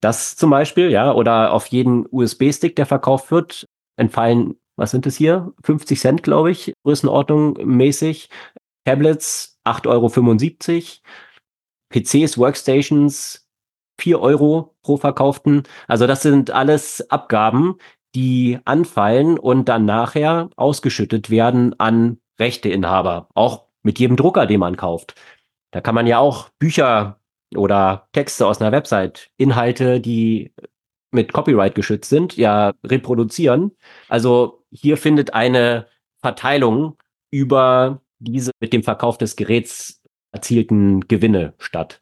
[0.00, 3.66] Das zum Beispiel, ja, oder auf jeden USB-Stick, der verkauft wird,
[3.96, 5.52] entfallen, was sind es hier?
[5.62, 8.28] 50 Cent, glaube ich, Größenordnung mäßig.
[8.84, 10.08] Tablets 8,75 Euro.
[11.90, 13.41] PCs, Workstations
[13.98, 15.64] 4 Euro pro verkauften.
[15.88, 17.76] Also das sind alles Abgaben,
[18.14, 23.28] die anfallen und dann nachher ausgeschüttet werden an Rechteinhaber.
[23.34, 25.14] Auch mit jedem Drucker, den man kauft.
[25.70, 27.18] Da kann man ja auch Bücher
[27.56, 30.52] oder Texte aus einer Website, Inhalte, die
[31.10, 33.72] mit Copyright geschützt sind, ja reproduzieren.
[34.08, 35.86] Also hier findet eine
[36.20, 36.96] Verteilung
[37.30, 42.01] über diese mit dem Verkauf des Geräts erzielten Gewinne statt.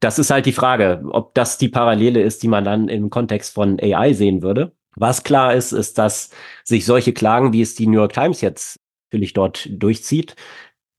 [0.00, 3.54] Das ist halt die Frage, ob das die Parallele ist, die man dann im Kontext
[3.54, 4.72] von AI sehen würde.
[4.96, 6.30] Was klar ist, ist, dass
[6.64, 8.80] sich solche Klagen, wie es die New York Times jetzt
[9.10, 10.34] natürlich dort durchzieht,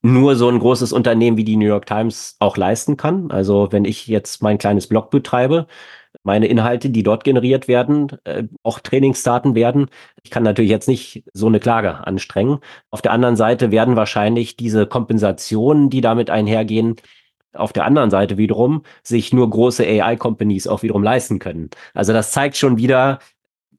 [0.02, 3.30] nur so ein großes Unternehmen wie die New York Times auch leisten kann.
[3.30, 5.66] Also wenn ich jetzt mein kleines Blog betreibe,
[6.22, 9.88] meine Inhalte, die dort generiert werden, äh, auch Trainingsdaten werden.
[10.22, 12.58] Ich kann natürlich jetzt nicht so eine Klage anstrengen.
[12.90, 16.96] Auf der anderen Seite werden wahrscheinlich diese Kompensationen, die damit einhergehen,
[17.52, 21.70] auf der anderen Seite wiederum sich nur große AI-Companies auch wiederum leisten können.
[21.94, 23.18] Also das zeigt schon wieder,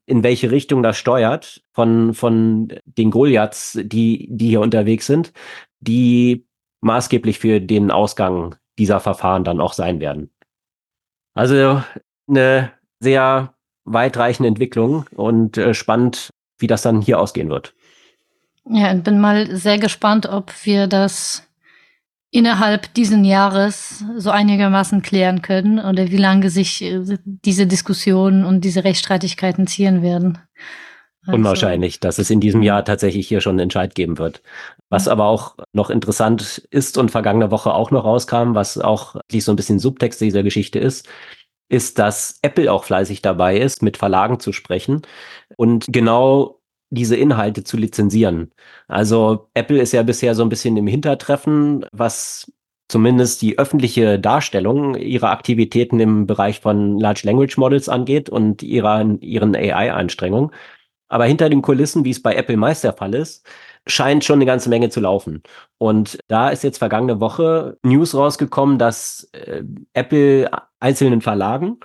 [0.04, 5.32] in welche Richtung das steuert von, von den Goliaths, die, die hier unterwegs sind
[5.82, 6.46] die
[6.80, 10.30] maßgeblich für den Ausgang dieser Verfahren dann auch sein werden.
[11.34, 11.82] Also
[12.28, 13.54] eine sehr
[13.84, 17.74] weitreichende Entwicklung und äh, spannend, wie das dann hier ausgehen wird.
[18.64, 21.48] Ja, ich bin mal sehr gespannt, ob wir das
[22.32, 28.62] innerhalb diesen Jahres so einigermaßen klären können oder wie lange sich äh, diese Diskussionen und
[28.62, 30.38] diese Rechtsstreitigkeiten ziehen werden.
[31.24, 31.36] Also.
[31.36, 34.42] Unwahrscheinlich, dass es in diesem Jahr tatsächlich hier schon einen Entscheid geben wird.
[34.88, 39.52] Was aber auch noch interessant ist und vergangene Woche auch noch rauskam, was auch so
[39.52, 41.08] ein bisschen Subtext dieser Geschichte ist,
[41.68, 45.02] ist, dass Apple auch fleißig dabei ist, mit Verlagen zu sprechen
[45.56, 46.61] und genau
[46.92, 48.52] diese Inhalte zu lizenzieren.
[48.86, 52.52] Also Apple ist ja bisher so ein bisschen im Hintertreffen, was
[52.88, 59.02] zumindest die öffentliche Darstellung ihrer Aktivitäten im Bereich von Large Language Models angeht und ihrer,
[59.20, 60.50] ihren AI-Anstrengungen.
[61.08, 63.46] Aber hinter den Kulissen, wie es bei Apple meist der Fall ist,
[63.86, 65.42] scheint schon eine ganze Menge zu laufen.
[65.78, 69.62] Und da ist jetzt vergangene Woche News rausgekommen, dass äh,
[69.94, 71.78] Apple einzelnen Verlagen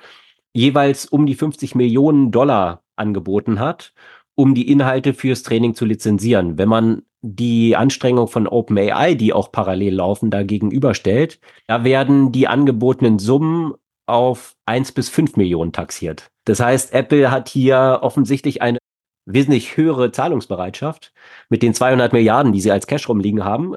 [0.54, 3.94] jeweils um die 50 Millionen Dollar angeboten hat,
[4.38, 6.58] um die Inhalte fürs Training zu lizenzieren.
[6.58, 12.48] Wenn man die Anstrengung von OpenAI, die auch parallel laufen, da gegenüberstellt, da werden die
[12.48, 13.74] angebotenen Summen
[14.06, 16.30] auf 1 bis 5 Millionen taxiert.
[16.46, 18.78] Das heißt, Apple hat hier offensichtlich eine
[19.26, 21.14] wesentlich höhere Zahlungsbereitschaft.
[21.50, 23.76] Mit den 200 Milliarden, die sie als Cash rumliegen haben,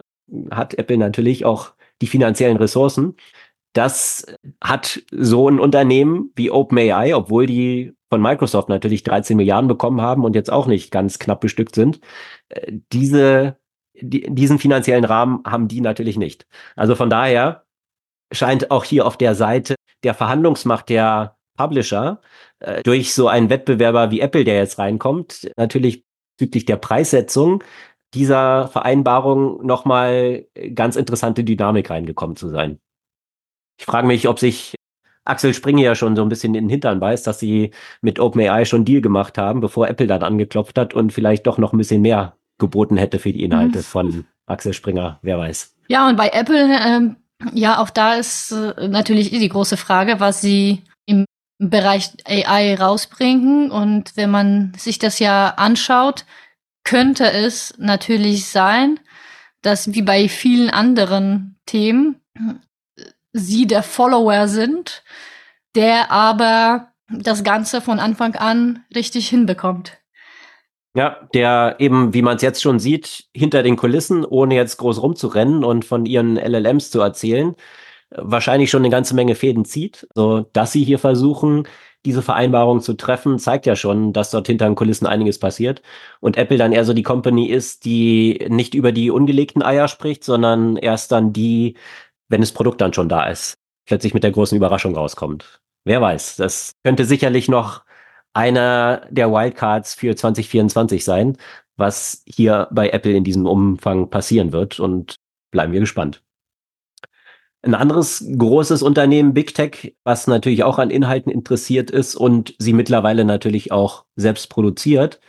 [0.50, 3.16] hat Apple natürlich auch die finanziellen Ressourcen.
[3.72, 4.26] Das
[4.62, 10.24] hat so ein Unternehmen wie OpenAI, obwohl die von Microsoft natürlich 13 Milliarden bekommen haben
[10.24, 12.00] und jetzt auch nicht ganz knapp bestückt sind.
[12.48, 13.58] Äh, diese,
[13.94, 16.46] die, diesen finanziellen Rahmen haben die natürlich nicht.
[16.76, 17.64] Also von daher
[18.32, 22.20] scheint auch hier auf der Seite der Verhandlungsmacht der Publisher
[22.58, 26.04] äh, durch so einen Wettbewerber wie Apple, der jetzt reinkommt, natürlich
[26.38, 27.62] bezüglich der Preissetzung
[28.14, 32.80] dieser Vereinbarung nochmal ganz interessante Dynamik reingekommen zu sein.
[33.80, 34.74] Ich frage mich, ob sich
[35.24, 37.70] Axel Springer ja schon so ein bisschen in den Hintern beißt, dass sie
[38.02, 41.72] mit OpenAI schon Deal gemacht haben, bevor Apple dann angeklopft hat und vielleicht doch noch
[41.72, 43.82] ein bisschen mehr geboten hätte für die Inhalte mhm.
[43.82, 45.74] von Axel Springer, wer weiß.
[45.88, 47.16] Ja, und bei Apple, ähm,
[47.54, 51.24] ja, auch da ist äh, natürlich die große Frage, was sie im
[51.58, 53.70] Bereich AI rausbringen.
[53.70, 56.26] Und wenn man sich das ja anschaut,
[56.84, 59.00] könnte es natürlich sein,
[59.62, 62.20] dass wie bei vielen anderen Themen
[63.32, 65.02] sie der Follower sind,
[65.74, 69.98] der aber das Ganze von Anfang an richtig hinbekommt.
[70.94, 75.02] Ja, der eben, wie man es jetzt schon sieht, hinter den Kulissen, ohne jetzt groß
[75.02, 77.54] rumzurennen und von ihren LLMs zu erzählen,
[78.10, 80.08] wahrscheinlich schon eine ganze Menge Fäden zieht.
[80.14, 81.68] So, dass sie hier versuchen,
[82.04, 85.82] diese Vereinbarung zu treffen, zeigt ja schon, dass dort hinter den Kulissen einiges passiert.
[86.18, 90.24] Und Apple dann eher so die Company ist, die nicht über die ungelegten Eier spricht,
[90.24, 91.76] sondern erst dann die,
[92.30, 95.60] wenn das Produkt dann schon da ist, plötzlich mit der großen Überraschung rauskommt.
[95.84, 97.82] Wer weiß, das könnte sicherlich noch
[98.32, 101.36] einer der Wildcards für 2024 sein,
[101.76, 105.16] was hier bei Apple in diesem Umfang passieren wird und
[105.50, 106.22] bleiben wir gespannt.
[107.62, 112.72] Ein anderes großes Unternehmen, Big Tech, was natürlich auch an Inhalten interessiert ist und sie
[112.72, 115.20] mittlerweile natürlich auch selbst produziert,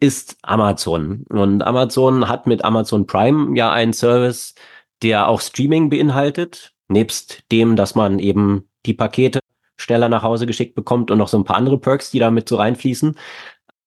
[0.00, 1.24] ist Amazon.
[1.28, 4.54] Und Amazon hat mit Amazon Prime ja einen Service,
[5.02, 9.40] der auch Streaming beinhaltet, nebst dem, dass man eben die Pakete
[9.76, 12.56] schneller nach Hause geschickt bekommt und noch so ein paar andere Perks, die damit so
[12.56, 13.16] reinfließen.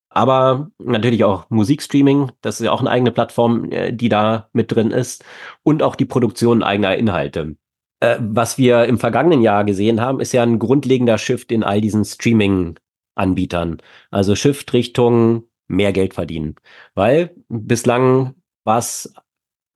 [0.10, 4.72] Aber natürlich auch Musikstreaming, das ist ja auch eine eigene Plattform, äh, die da mit
[4.72, 5.24] drin ist.
[5.64, 7.56] Und auch die Produktion eigener Inhalte.
[8.00, 11.80] Äh, was wir im vergangenen Jahr gesehen haben, ist ja ein grundlegender Shift in all
[11.82, 13.78] diesen Streaming-Anbietern.
[14.10, 16.56] Also Shift Richtung mehr Geld verdienen.
[16.96, 18.34] Weil bislang
[18.64, 19.14] war es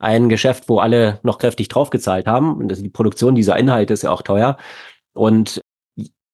[0.03, 2.57] ein Geschäft, wo alle noch kräftig draufgezahlt haben.
[2.57, 4.57] Und die Produktion dieser Inhalte ist ja auch teuer.
[5.13, 5.61] Und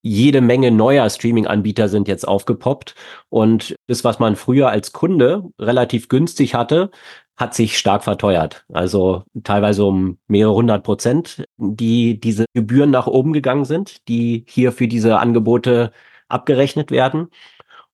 [0.02, 2.96] jede Menge neuer Streaming-Anbieter sind jetzt aufgepoppt.
[3.30, 6.90] Und das, was man früher als Kunde relativ günstig hatte,
[7.38, 8.66] hat sich stark verteuert.
[8.74, 14.72] Also teilweise um mehrere hundert Prozent, die diese Gebühren nach oben gegangen sind, die hier
[14.72, 15.92] für diese Angebote
[16.28, 17.30] abgerechnet werden.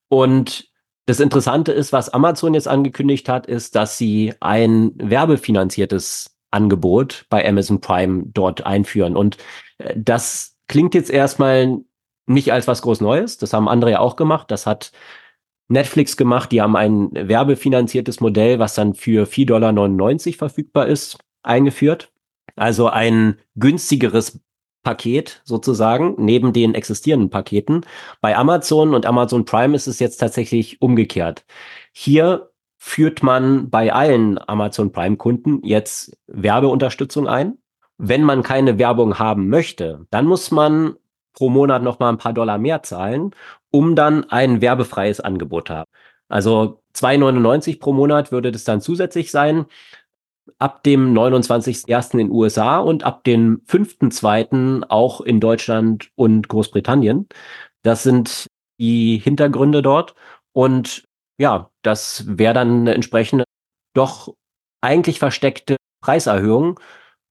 [0.08, 0.70] Und
[1.06, 7.48] das Interessante ist, was Amazon jetzt angekündigt hat, ist, dass sie ein werbefinanziertes Angebot bei
[7.48, 9.16] Amazon Prime dort einführen.
[9.16, 9.38] Und
[9.78, 11.82] äh, das klingt jetzt erstmal
[12.26, 13.38] nicht als was groß Neues.
[13.38, 14.50] Das haben andere ja auch gemacht.
[14.50, 14.92] Das hat
[15.68, 16.52] Netflix gemacht.
[16.52, 22.12] Die haben ein werbefinanziertes Modell, was dann für 4,99 Dollar verfügbar ist, eingeführt.
[22.56, 24.40] Also ein günstigeres
[24.86, 27.82] Paket sozusagen, neben den existierenden Paketen.
[28.22, 31.44] Bei Amazon und Amazon Prime ist es jetzt tatsächlich umgekehrt.
[31.92, 37.58] Hier führt man bei allen Amazon Prime Kunden jetzt Werbeunterstützung ein.
[37.98, 40.96] Wenn man keine Werbung haben möchte, dann muss man
[41.34, 43.32] pro Monat noch mal ein paar Dollar mehr zahlen,
[43.72, 45.90] um dann ein werbefreies Angebot haben.
[46.30, 49.66] Also 2,99 pro Monat würde das dann zusätzlich sein.
[50.60, 52.14] Ab dem 29.01.
[52.14, 54.84] in den USA und ab dem 5.02.
[54.90, 57.28] auch in Deutschland und Großbritannien.
[57.84, 58.48] Das sind
[58.80, 60.16] die Hintergründe dort.
[60.54, 61.06] Und
[61.38, 63.44] ja, das wäre dann eine entsprechende,
[63.94, 64.34] doch
[64.82, 66.80] eigentlich versteckte Preiserhöhung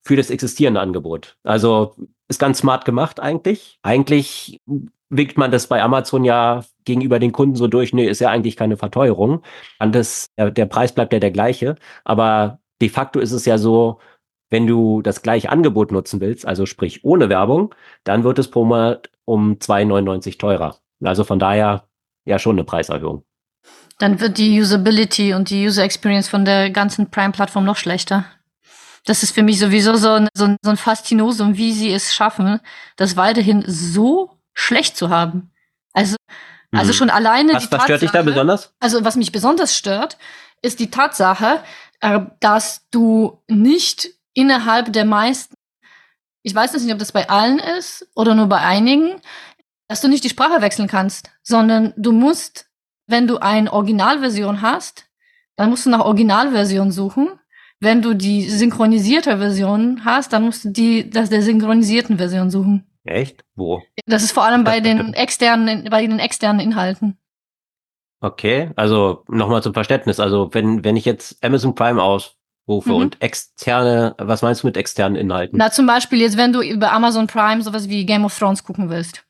[0.06, 1.36] für das existierende Angebot.
[1.44, 1.94] Also
[2.28, 3.78] ist ganz smart gemacht eigentlich.
[3.82, 4.58] Eigentlich
[5.10, 8.56] wiegt man das bei Amazon ja gegenüber den Kunden so durch, nee, ist ja eigentlich
[8.56, 9.42] keine Verteuerung.
[9.78, 11.76] Und das, der, der Preis bleibt ja der gleiche.
[12.04, 13.98] Aber de facto ist es ja so,
[14.50, 18.64] wenn du das gleiche Angebot nutzen willst, also sprich ohne Werbung, dann wird es pro
[18.64, 20.78] Monat um 2,99 teurer.
[21.02, 21.88] Also von daher
[22.24, 23.24] ja schon eine Preiserhöhung.
[23.98, 28.24] Dann wird die Usability und die User Experience von der ganzen Prime-Plattform noch schlechter
[29.04, 32.14] das ist für mich sowieso so ein, so ein, so ein Faszinosum, wie sie es
[32.14, 32.60] schaffen,
[32.96, 35.50] das weiterhin so schlecht zu haben.
[35.92, 36.16] Also,
[36.72, 37.52] also schon alleine.
[37.52, 38.74] Was, was stört dich da besonders?
[38.80, 40.16] Also, was mich besonders stört,
[40.62, 41.62] ist die Tatsache,
[42.40, 45.54] dass du nicht innerhalb der meisten,
[46.42, 49.20] ich weiß nicht, ob das bei allen ist oder nur bei einigen,
[49.88, 52.66] dass du nicht die Sprache wechseln kannst, sondern du musst,
[53.06, 55.06] wenn du eine Originalversion hast,
[55.56, 57.38] dann musst du nach Originalversion suchen
[57.84, 62.86] wenn du die synchronisierte Version hast, dann musst du die das der synchronisierten Version suchen.
[63.04, 63.44] Echt?
[63.54, 63.82] Wo?
[64.06, 67.18] Das ist vor allem bei den externen, bei den externen Inhalten.
[68.24, 70.18] Okay, also nochmal zum Verständnis.
[70.18, 72.94] Also wenn, wenn ich jetzt Amazon Prime ausrufe mhm.
[72.94, 75.58] und externe, was meinst du mit externen Inhalten?
[75.58, 78.88] Na, zum Beispiel jetzt, wenn du über Amazon Prime sowas wie Game of Thrones gucken
[78.88, 79.26] willst.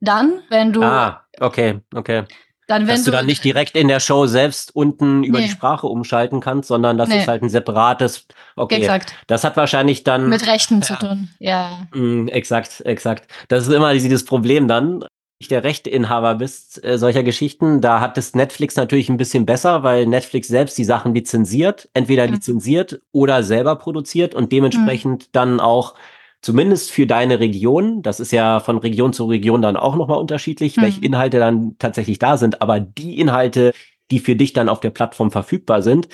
[0.00, 0.82] Dann, wenn du.
[0.82, 2.24] Ah, okay, okay.
[2.66, 5.44] Dann, wenn dass du, du dann nicht direkt in der Show selbst unten über nee.
[5.44, 7.20] die Sprache umschalten kannst, sondern das nee.
[7.20, 8.26] ist halt ein separates.
[8.56, 9.14] Okay, exakt.
[9.28, 11.28] das hat wahrscheinlich dann mit Rechten ja, zu tun.
[11.38, 11.86] Ja.
[11.94, 13.30] Mh, exakt, exakt.
[13.46, 15.04] Das ist immer dieses Problem dann.
[15.48, 20.06] Der Rechteinhaber bist äh, solcher Geschichten, da hat es Netflix natürlich ein bisschen besser, weil
[20.06, 22.34] Netflix selbst die Sachen lizenziert, entweder mhm.
[22.34, 25.28] lizenziert oder selber produziert und dementsprechend mhm.
[25.32, 25.94] dann auch
[26.42, 30.76] zumindest für deine Region, das ist ja von Region zu Region dann auch nochmal unterschiedlich,
[30.76, 30.82] mhm.
[30.82, 33.72] welche Inhalte dann tatsächlich da sind, aber die Inhalte,
[34.10, 36.08] die für dich dann auf der Plattform verfügbar sind,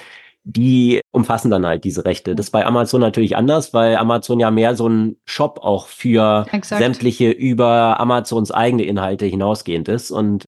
[0.44, 2.34] die umfassen dann halt diese Rechte.
[2.34, 6.46] Das ist bei Amazon natürlich anders, weil Amazon ja mehr so ein Shop auch für
[6.52, 6.80] Exakt.
[6.80, 10.44] sämtliche über Amazons eigene Inhalte hinausgehend ist und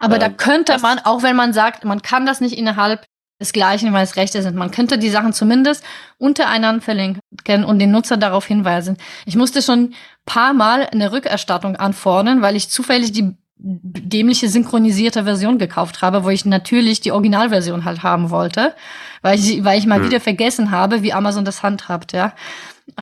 [0.00, 3.04] aber äh, da könnte man, auch wenn man sagt, man kann das nicht innerhalb
[3.38, 4.56] das Gleiche, weil es Rechte sind.
[4.56, 5.84] Man könnte die Sachen zumindest
[6.18, 7.20] untereinander verlinken
[7.64, 8.96] und den Nutzer darauf hinweisen.
[9.26, 9.94] Ich musste schon
[10.26, 16.30] paar Mal eine Rückerstattung anfordern, weil ich zufällig die dämliche synchronisierte Version gekauft habe, wo
[16.30, 18.74] ich natürlich die Originalversion halt haben wollte,
[19.22, 20.06] weil ich, weil ich mal hm.
[20.06, 22.34] wieder vergessen habe, wie Amazon das handhabt, ja.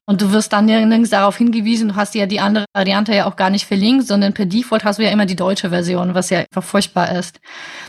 [0.07, 3.37] Und du wirst dann nirgends darauf hingewiesen, du hast ja die andere Variante ja auch
[3.37, 6.41] gar nicht verlinkt, sondern per Default hast du ja immer die deutsche Version, was ja
[6.41, 7.39] einfach furchtbar ist.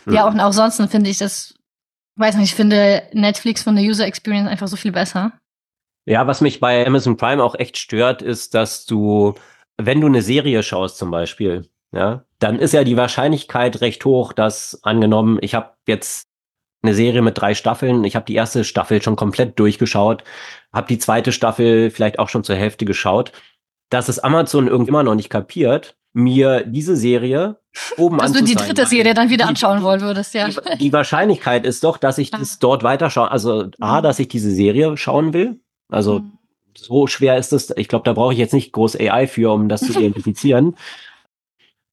[0.05, 0.13] Hm.
[0.13, 1.55] Ja, und auch sonst finde ich das,
[2.17, 5.33] weiß nicht, ich finde Netflix von der User Experience einfach so viel besser.
[6.05, 9.35] Ja, was mich bei Amazon Prime auch echt stört, ist, dass du,
[9.77, 14.33] wenn du eine Serie schaust zum Beispiel, ja, dann ist ja die Wahrscheinlichkeit recht hoch,
[14.33, 16.27] dass angenommen, ich habe jetzt
[16.83, 20.23] eine Serie mit drei Staffeln, ich habe die erste Staffel schon komplett durchgeschaut,
[20.73, 23.31] habe die zweite Staffel vielleicht auch schon zur Hälfte geschaut,
[23.89, 27.59] dass es Amazon irgendwann noch nicht kapiert, mir diese Serie
[27.95, 30.49] oben Dass du die dritte Serie dann wieder anschauen wollen würdest, ja.
[30.49, 33.29] Die, die Wahrscheinlichkeit ist doch, dass ich das dort weiterschaue.
[33.29, 34.03] Also A, mhm.
[34.03, 35.59] dass ich diese Serie schauen will.
[35.89, 36.37] Also mhm.
[36.75, 37.71] so schwer ist es.
[37.77, 40.75] Ich glaube, da brauche ich jetzt nicht groß AI für, um das zu identifizieren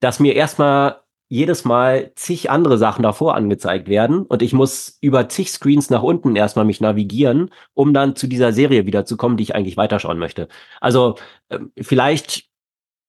[0.05, 1.01] dass mir erstmal
[1.31, 6.03] jedes Mal zig andere Sachen davor angezeigt werden und ich muss über zig Screens nach
[6.03, 10.49] unten erstmal mich navigieren, um dann zu dieser Serie wiederzukommen, die ich eigentlich weiterschauen möchte.
[10.81, 11.17] Also
[11.51, 12.45] ähm, vielleicht,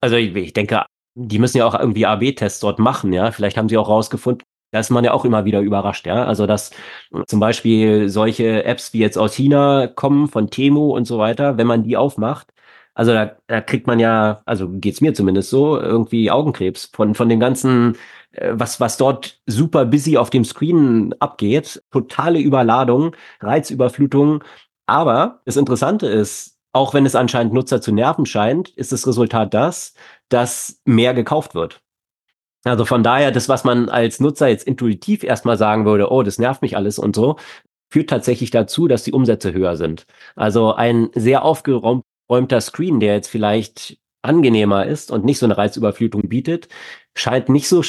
[0.01, 0.85] also ich, ich denke,
[1.15, 3.31] die müssen ja auch irgendwie AB-Tests dort machen, ja.
[3.31, 6.25] Vielleicht haben sie auch rausgefunden, da ist man ja auch immer wieder überrascht, ja.
[6.25, 6.71] Also, dass
[7.27, 11.67] zum Beispiel solche Apps wie jetzt aus China kommen, von Temu und so weiter, wenn
[11.67, 12.51] man die aufmacht,
[12.95, 17.29] also da, da kriegt man ja, also geht's mir zumindest so, irgendwie Augenkrebs von, von
[17.29, 17.97] dem ganzen,
[18.31, 21.83] äh, was, was dort super busy auf dem Screen abgeht.
[21.91, 24.43] Totale Überladung, Reizüberflutung.
[24.87, 29.53] Aber das Interessante ist, auch wenn es anscheinend Nutzer zu nerven scheint, ist das Resultat
[29.53, 29.93] das,
[30.29, 31.81] dass mehr gekauft wird.
[32.63, 36.39] Also von daher, das, was man als Nutzer jetzt intuitiv erstmal sagen würde, oh, das
[36.39, 37.37] nervt mich alles und so,
[37.89, 40.05] führt tatsächlich dazu, dass die Umsätze höher sind.
[40.35, 45.57] Also ein sehr aufgeräumt, aufgeräumter Screen, der jetzt vielleicht angenehmer ist und nicht so eine
[45.57, 46.67] Reizüberflutung bietet,
[47.15, 47.81] scheint nicht so,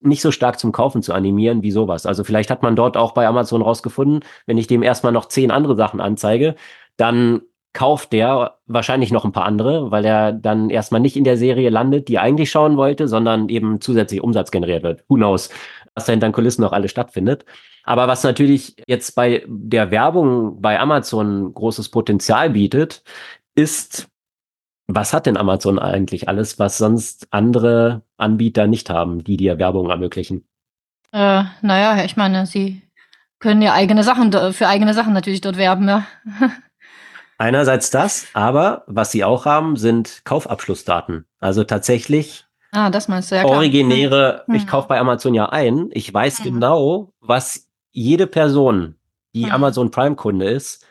[0.00, 2.04] nicht so stark zum Kaufen zu animieren wie sowas.
[2.04, 5.50] Also vielleicht hat man dort auch bei Amazon rausgefunden, wenn ich dem erstmal noch zehn
[5.50, 6.56] andere Sachen anzeige,
[6.96, 7.40] dann
[7.72, 11.70] kauft der wahrscheinlich noch ein paar andere, weil er dann erstmal nicht in der Serie
[11.70, 15.04] landet, die er eigentlich schauen wollte, sondern eben zusätzlich Umsatz generiert wird.
[15.08, 15.48] Who knows,
[15.94, 17.44] was da hinter den Kulissen noch alles stattfindet.
[17.88, 23.02] Aber was natürlich jetzt bei der Werbung bei Amazon großes Potenzial bietet,
[23.58, 24.08] ist,
[24.86, 29.90] was hat denn Amazon eigentlich alles, was sonst andere Anbieter nicht haben, die dir Werbung
[29.90, 30.46] ermöglichen?
[31.12, 32.82] Äh, naja, ich meine, sie
[33.40, 36.06] können ja eigene Sachen für eigene Sachen natürlich dort werben, ja.
[37.38, 41.24] Einerseits das, aber was sie auch haben, sind Kaufabschlussdaten.
[41.38, 44.54] Also tatsächlich ah, das meinst du, ja, originäre, hm.
[44.54, 46.44] ich kaufe bei Amazon ja ein, ich weiß hm.
[46.44, 48.96] genau, was jede Person,
[49.34, 49.52] die hm.
[49.52, 50.84] Amazon Prime-Kunde ist,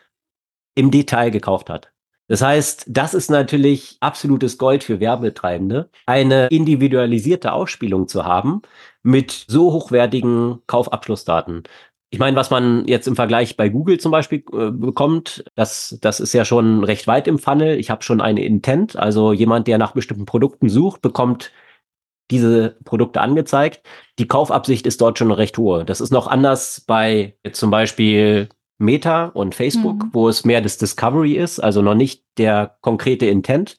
[0.74, 1.92] im Detail gekauft hat.
[2.28, 8.60] Das heißt, das ist natürlich absolutes Gold für Werbetreibende, eine individualisierte Ausspielung zu haben
[9.02, 11.62] mit so hochwertigen Kaufabschlussdaten.
[12.10, 16.20] Ich meine, was man jetzt im Vergleich bei Google zum Beispiel äh, bekommt, das, das
[16.20, 17.78] ist ja schon recht weit im Funnel.
[17.78, 21.50] Ich habe schon eine Intent, also jemand, der nach bestimmten Produkten sucht, bekommt
[22.30, 23.82] diese Produkte angezeigt.
[24.18, 25.84] Die Kaufabsicht ist dort schon recht hohe.
[25.84, 28.48] Das ist noch anders bei zum Beispiel
[28.78, 30.10] Meta und Facebook, mhm.
[30.12, 33.78] wo es mehr das Discovery ist, also noch nicht der konkrete Intent.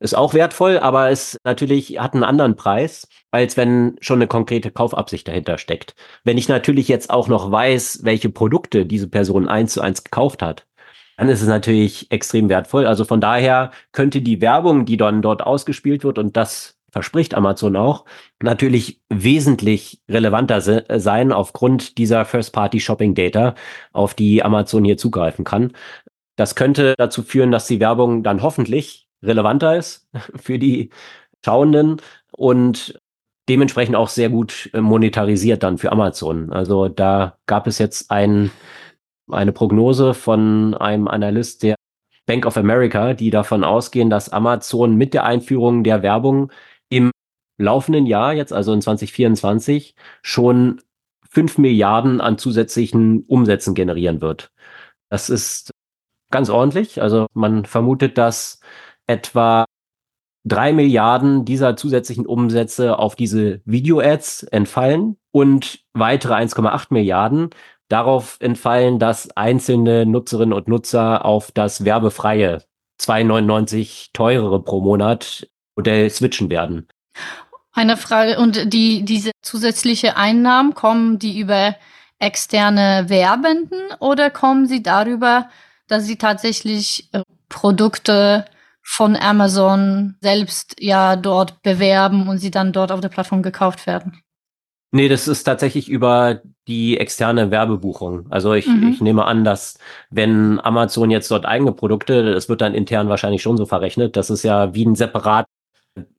[0.00, 4.70] Ist auch wertvoll, aber es natürlich hat einen anderen Preis, als wenn schon eine konkrete
[4.70, 5.94] Kaufabsicht dahinter steckt.
[6.24, 10.42] Wenn ich natürlich jetzt auch noch weiß, welche Produkte diese Person eins zu eins gekauft
[10.42, 10.66] hat,
[11.16, 12.86] dann ist es natürlich extrem wertvoll.
[12.86, 17.74] Also von daher könnte die Werbung, die dann dort ausgespielt wird, und das verspricht Amazon
[17.74, 18.04] auch,
[18.40, 23.56] natürlich wesentlich relevanter se sein aufgrund dieser First-Party-Shopping-Data,
[23.92, 25.72] auf die Amazon hier zugreifen kann.
[26.36, 30.90] Das könnte dazu führen, dass die Werbung dann hoffentlich relevanter ist für die
[31.44, 32.96] Schauenden und
[33.48, 36.52] dementsprechend auch sehr gut monetarisiert dann für Amazon.
[36.52, 38.52] Also da gab es jetzt ein,
[39.28, 41.74] eine Prognose von einem Analyst der
[42.26, 46.52] Bank of America, die davon ausgehen, dass Amazon mit der Einführung der Werbung
[47.58, 50.80] laufenden Jahr, jetzt also in 2024, schon
[51.30, 54.50] 5 Milliarden an zusätzlichen Umsätzen generieren wird.
[55.08, 55.70] Das ist
[56.30, 57.02] ganz ordentlich.
[57.02, 58.60] Also man vermutet, dass
[59.06, 59.64] etwa
[60.44, 67.50] 3 Milliarden dieser zusätzlichen Umsätze auf diese Video-Ads entfallen und weitere 1,8 Milliarden
[67.88, 72.62] darauf entfallen, dass einzelne Nutzerinnen und Nutzer auf das werbefreie
[73.00, 76.88] 2,99 teurere pro Monat Modell switchen werden.
[77.74, 81.74] Eine Frage, und die, diese zusätzliche Einnahmen, kommen die über
[82.20, 85.48] externe Werbenden oder kommen sie darüber,
[85.88, 88.44] dass sie tatsächlich äh, Produkte
[88.82, 94.20] von Amazon selbst ja dort bewerben und sie dann dort auf der Plattform gekauft werden.
[94.92, 98.26] Nee, das ist tatsächlich über die externe Werbebuchung.
[98.30, 98.90] Also ich, mhm.
[98.90, 99.76] ich nehme an, dass
[100.10, 104.30] wenn Amazon jetzt dort eigene Produkte, das wird dann intern wahrscheinlich schon so verrechnet, dass
[104.30, 105.46] es ja wie ein separat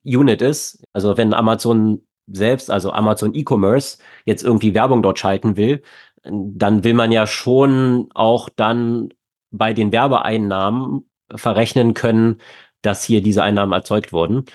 [0.04, 0.84] Unit ist.
[0.94, 5.84] Also wenn Amazon selbst, also Amazon E-Commerce, jetzt irgendwie Werbung dort schalten will,
[6.24, 9.14] dann will man ja schon auch dann
[9.52, 12.42] bei den Werbeeinnahmen verrechnen können,
[12.82, 14.46] dass hier diese Einnahmen erzeugt wurden.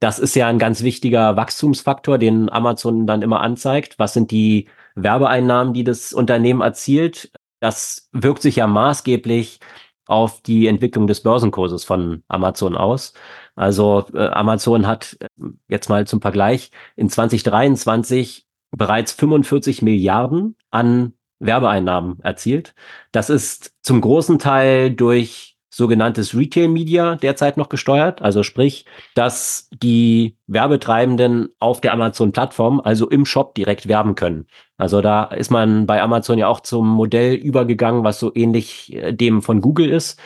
[0.00, 3.98] Das ist ja ein ganz wichtiger Wachstumsfaktor, den Amazon dann immer anzeigt.
[3.98, 7.32] Was sind die Werbeeinnahmen, die das Unternehmen erzielt?
[7.60, 9.60] Das wirkt sich ja maßgeblich
[10.06, 13.12] auf die Entwicklung des Börsenkurses von Amazon aus.
[13.60, 15.26] Also äh, Amazon hat äh,
[15.68, 22.74] jetzt mal zum Vergleich in 2023 bereits 45 Milliarden an Werbeeinnahmen erzielt.
[23.12, 28.22] Das ist zum großen Teil durch sogenanntes Retail Media derzeit noch gesteuert.
[28.22, 34.46] Also sprich, dass die Werbetreibenden auf der Amazon-Plattform, also im Shop direkt werben können.
[34.78, 39.12] Also da ist man bei Amazon ja auch zum Modell übergegangen, was so ähnlich äh,
[39.12, 40.18] dem von Google ist.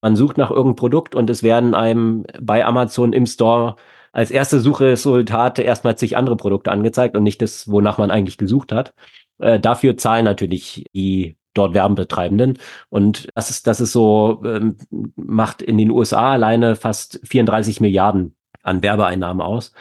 [0.00, 3.76] Man sucht nach irgendeinem Produkt und es werden einem bei Amazon im Store
[4.12, 8.72] als erste Suchresultate erstmal zig andere Produkte angezeigt und nicht das, wonach man eigentlich gesucht
[8.72, 8.94] hat.
[9.38, 12.58] Äh, dafür zahlen natürlich die dort Werbetreibenden.
[12.88, 14.76] Und das ist, das ist so, ähm,
[15.16, 19.72] macht in den USA alleine fast 34 Milliarden an Werbeeinnahmen aus.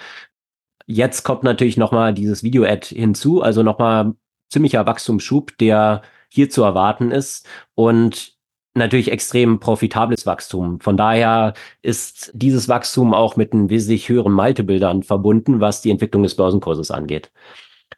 [0.86, 4.16] Jetzt kommt natürlich nochmal dieses Video-Ad hinzu, also nochmal
[4.50, 8.39] ziemlicher Wachstumsschub, der hier zu erwarten ist und
[8.80, 10.80] natürlich extrem profitables Wachstum.
[10.82, 16.24] Von daher ist dieses Wachstum auch mit einem wesentlich höheren Multibildern verbunden, was die Entwicklung
[16.24, 17.32] des Börsenkurses angeht.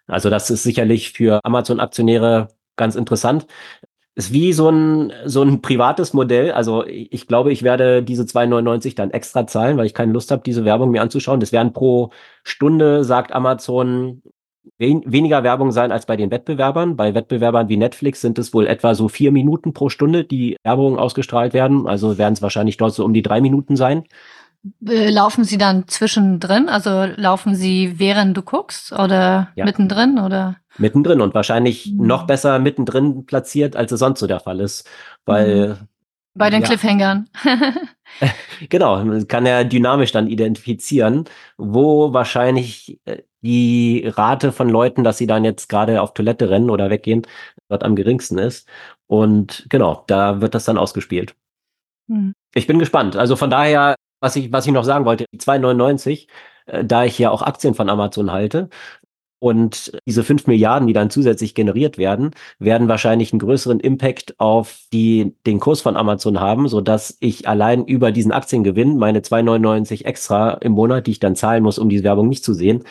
[0.08, 3.48] Also das ist sicherlich für Amazon-Aktionäre ganz interessant.
[4.16, 6.52] Ist wie so ein, so ein privates Modell.
[6.52, 10.44] Also ich glaube, ich werde diese 2,99 dann extra zahlen, weil ich keine Lust habe,
[10.46, 11.40] diese Werbung mir anzuschauen.
[11.40, 12.12] Das werden pro
[12.44, 14.22] Stunde, sagt Amazon,
[14.78, 16.96] wen weniger Werbung sein als bei den Wettbewerbern.
[16.96, 20.98] Bei Wettbewerbern wie Netflix sind es wohl etwa so vier Minuten pro Stunde, die Werbung
[20.98, 21.88] ausgestrahlt werden.
[21.88, 24.04] Also werden es wahrscheinlich dort so um die drei Minuten sein.
[24.88, 26.70] Äh, laufen sie dann zwischendrin?
[26.70, 29.66] Also laufen sie während du guckst oder ja.
[29.66, 30.58] mittendrin oder?
[30.78, 32.08] Mittendrin und wahrscheinlich mhm.
[32.08, 34.88] noch besser mittendrin platziert, als es sonst so der Fall ist,
[35.26, 35.88] weil mhm.
[36.36, 36.68] bei den ja.
[36.68, 37.28] Cliffhangern.
[38.70, 41.26] genau, man kann ja dynamisch dann identifizieren,
[41.58, 46.70] wo wahrscheinlich äh, die Rate von Leuten, dass sie dann jetzt gerade auf Toilette rennen
[46.70, 47.28] oder weggehen,
[47.70, 48.68] dort am geringsten ist.
[49.08, 51.36] Und genau, da wird das dann ausgespielt.
[52.08, 52.34] Mhm.
[52.54, 53.16] Ich bin gespannt.
[53.16, 56.28] Also von daher was ich, was ich noch sagen wollte, die 2,99,
[56.68, 58.70] äh, da ich ja auch Aktien von Amazon halte,
[59.44, 62.30] und diese 5 Milliarden, die dann zusätzlich generiert werden,
[62.60, 67.48] werden wahrscheinlich einen größeren Impact auf die, den Kurs von Amazon haben, so dass ich
[67.48, 71.90] allein über diesen Aktiengewinn meine 2,99 extra im Monat, die ich dann zahlen muss, um
[71.90, 72.84] diese Werbung nicht zu sehen,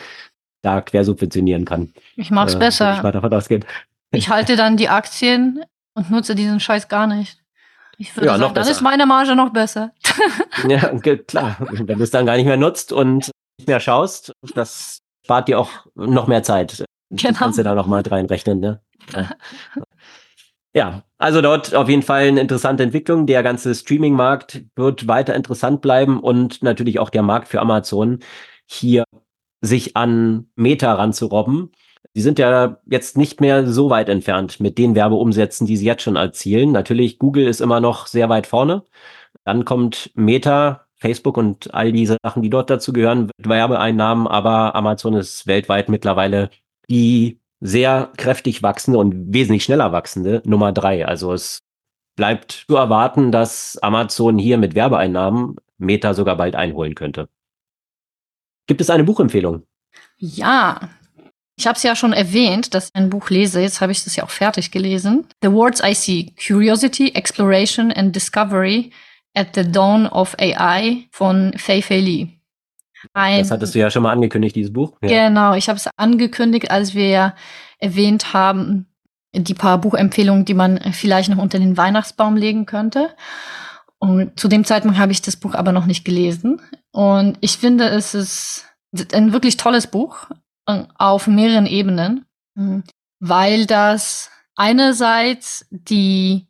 [0.61, 1.93] da quersubventionieren kann.
[2.15, 2.95] Ich mach's äh, besser.
[2.95, 3.65] Ich, davon ausgehen.
[4.11, 7.39] ich halte dann die Aktien und nutze diesen Scheiß gar nicht.
[7.97, 9.91] Ich würde ja, sagen, dann ist meine Marge noch besser.
[10.67, 11.57] ja, klar.
[11.69, 15.59] Wenn du es dann gar nicht mehr nutzt und nicht mehr schaust, das spart dir
[15.59, 16.83] auch noch mehr Zeit.
[17.11, 17.37] Genau.
[17.37, 18.81] Kannst du da noch mal reinrechnen, ne?
[20.73, 23.27] Ja, also dort auf jeden Fall eine interessante Entwicklung.
[23.27, 28.19] Der ganze Streaming-Markt wird weiter interessant bleiben und natürlich auch der Markt für Amazon
[28.65, 29.03] hier
[29.61, 31.71] sich an Meta ranzurobben.
[32.13, 36.03] Sie sind ja jetzt nicht mehr so weit entfernt mit den Werbeumsätzen, die sie jetzt
[36.03, 36.71] schon erzielen.
[36.71, 38.83] Natürlich, Google ist immer noch sehr weit vorne.
[39.45, 45.15] Dann kommt Meta, Facebook und all diese Sachen, die dort dazu gehören, Werbeeinnahmen, aber Amazon
[45.15, 46.49] ist weltweit mittlerweile
[46.89, 51.07] die sehr kräftig wachsende und wesentlich schneller wachsende Nummer drei.
[51.07, 51.59] Also es
[52.15, 57.29] bleibt zu erwarten, dass Amazon hier mit Werbeeinnahmen Meta sogar bald einholen könnte.
[58.71, 59.63] Gibt es eine Buchempfehlung?
[60.15, 60.79] Ja,
[61.57, 63.59] ich habe es ja schon erwähnt, dass ich ein Buch lese.
[63.59, 65.25] Jetzt habe ich das ja auch fertig gelesen.
[65.41, 68.91] The Words I See: Curiosity, Exploration and Discovery
[69.33, 72.39] at the Dawn of AI von Fei Fei Li.
[73.13, 74.93] Ein, das hattest du ja schon mal angekündigt, dieses Buch.
[75.01, 75.27] Ja.
[75.27, 77.35] Genau, ich habe es angekündigt, als wir ja
[77.77, 78.85] erwähnt haben,
[79.33, 83.09] die paar Buchempfehlungen, die man vielleicht noch unter den Weihnachtsbaum legen könnte.
[84.03, 86.59] Und zu dem Zeitpunkt habe ich das Buch aber noch nicht gelesen.
[86.91, 88.65] Und ich finde, es ist
[89.13, 90.27] ein wirklich tolles Buch
[90.97, 92.25] auf mehreren Ebenen,
[92.55, 92.83] mhm.
[93.19, 96.47] weil das einerseits die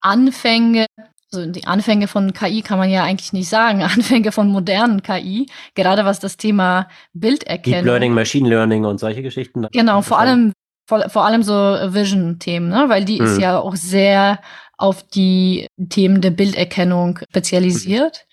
[0.00, 0.86] Anfänge,
[1.30, 5.46] also die Anfänge von KI kann man ja eigentlich nicht sagen, Anfänge von modernen KI,
[5.74, 7.80] gerade was das Thema Bilderkennung.
[7.80, 9.66] Deep Learning, Machine Learning und solche Geschichten.
[9.72, 10.54] Genau, vor allem,
[10.88, 12.86] vor, vor allem so Vision-Themen, ne?
[12.88, 13.26] weil die hm.
[13.26, 13.40] ist mhm.
[13.40, 14.38] ja auch sehr
[14.76, 18.26] auf die Themen der Bilderkennung spezialisiert.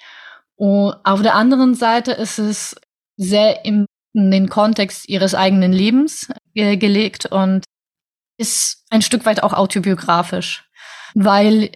[0.56, 2.76] Und auf der anderen Seite ist es
[3.18, 7.66] sehr im, in den Kontext ihres eigenen Lebens äh, gelegt und
[8.38, 10.70] ist ein Stück weit auch autobiografisch,
[11.14, 11.72] weil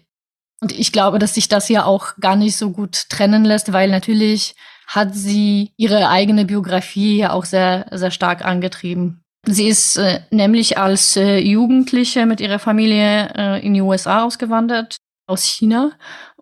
[0.62, 3.90] und ich glaube, dass sich das ja auch gar nicht so gut trennen lässt, weil
[3.90, 4.56] natürlich
[4.88, 9.25] hat sie ihre eigene Biografie ja auch sehr, sehr stark angetrieben.
[9.46, 14.98] Sie ist äh, nämlich als äh, Jugendliche mit ihrer Familie äh, in die USA ausgewandert,
[15.28, 15.92] aus China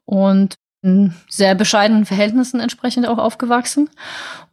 [0.05, 3.89] und in sehr bescheidenen Verhältnissen entsprechend auch aufgewachsen.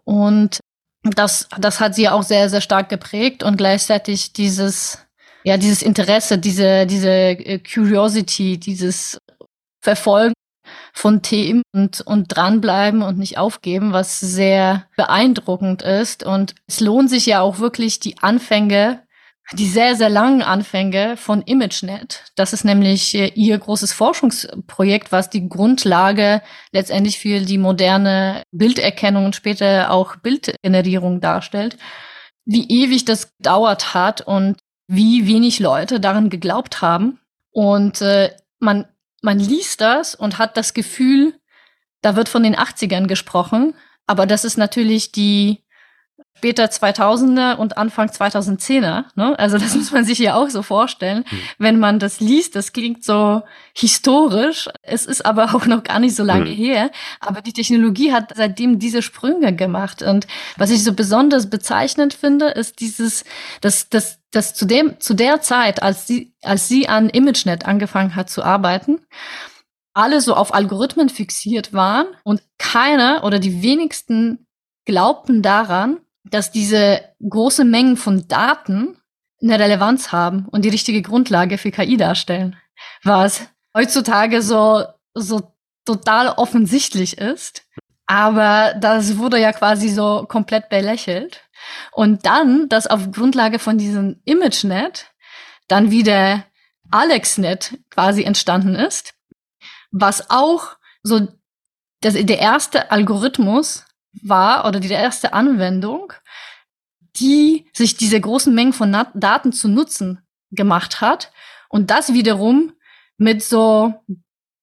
[0.05, 0.61] Und
[1.03, 4.99] das, das hat sie auch sehr, sehr stark geprägt und gleichzeitig dieses,
[5.45, 9.19] ja, dieses Interesse, diese, diese äh, Curiosity, dieses
[9.83, 10.35] Verfolgen
[10.93, 16.25] von Themen und, und dranbleiben und nicht aufgeben, was sehr beeindruckend ist.
[16.25, 19.03] Und es lohnt sich ja auch wirklich die Anfänge,
[19.53, 22.25] die sehr, sehr langen Anfänge von ImageNet.
[22.37, 26.43] Das ist nämlich äh, ihr großes Forschungsprojekt, was die Grundlage
[26.73, 31.77] letztendlich für die moderne Bilderkennung und später auch Bildgenerierung darstellt.
[32.45, 34.57] Wie ewig das gedauert hat und
[34.87, 37.19] wie wenig Leute daran geglaubt haben.
[37.51, 38.31] Und äh,
[38.61, 38.87] man
[39.21, 41.35] man liest das und hat das Gefühl,
[42.03, 43.75] da wird von den 80ern gesprochen,
[44.07, 45.63] aber das ist natürlich die
[46.37, 49.05] später 2000er und Anfang 2010er.
[49.15, 49.39] Ne?
[49.39, 51.39] Also das muss man sich ja auch so vorstellen, mhm.
[51.59, 52.57] wenn man das liest.
[52.57, 53.43] Das klingt so
[53.75, 54.69] historisch.
[54.83, 56.55] Es ist aber auch noch gar nicht so lange mhm.
[56.55, 56.91] her.
[57.21, 60.03] Aber die Technologie hat seitdem diese Sprünge gemacht.
[60.03, 60.27] Und
[60.57, 63.25] was ich so besonders bezeichnend finde, ist dieses,
[63.61, 68.17] dass, dass, dass zu dem, zu der Zeit, als sie, als sie an ImageNet angefangen
[68.17, 69.01] hat zu arbeiten,
[69.93, 74.47] alle so auf Algorithmen fixiert waren und keiner oder die wenigsten
[74.87, 78.97] glaubten daran, dass diese große Mengen von Daten
[79.43, 82.57] eine Relevanz haben und die richtige Grundlage für KI darstellen.
[83.03, 84.85] Was heutzutage so,
[85.15, 85.53] so
[85.85, 87.63] total offensichtlich ist.
[88.07, 91.43] Aber das wurde ja quasi so komplett belächelt.
[91.93, 95.11] Und dann, dass auf Grundlage von diesem ImageNet
[95.69, 96.45] dann wieder
[96.91, 99.15] AlexNet quasi entstanden ist,
[99.93, 101.29] was auch so
[102.01, 106.13] das, der erste Algorithmus war oder die erste Anwendung,
[107.17, 110.21] die sich diese großen Mengen von Na Daten zu nutzen
[110.51, 111.33] gemacht hat
[111.69, 112.73] und das wiederum
[113.17, 113.95] mit so,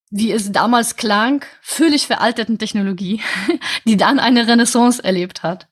[0.10, 3.22] wie es damals klang, völlig veralteten Technologie,
[3.86, 5.68] die dann eine Renaissance erlebt hat.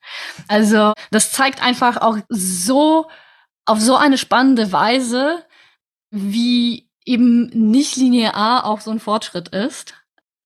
[0.48, 3.08] Also das zeigt einfach auch so
[3.66, 5.44] auf so eine spannende Weise,
[6.12, 9.96] wie eben nicht linear auch so ein Fortschritt ist,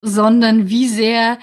[0.01, 1.37] sondern wie sehr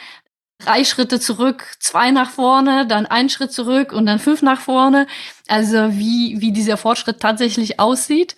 [0.58, 5.06] drei Schritte zurück, zwei nach vorne, dann ein Schritt zurück und dann fünf nach vorne.
[5.48, 8.36] Also wie, wie dieser Fortschritt tatsächlich aussieht,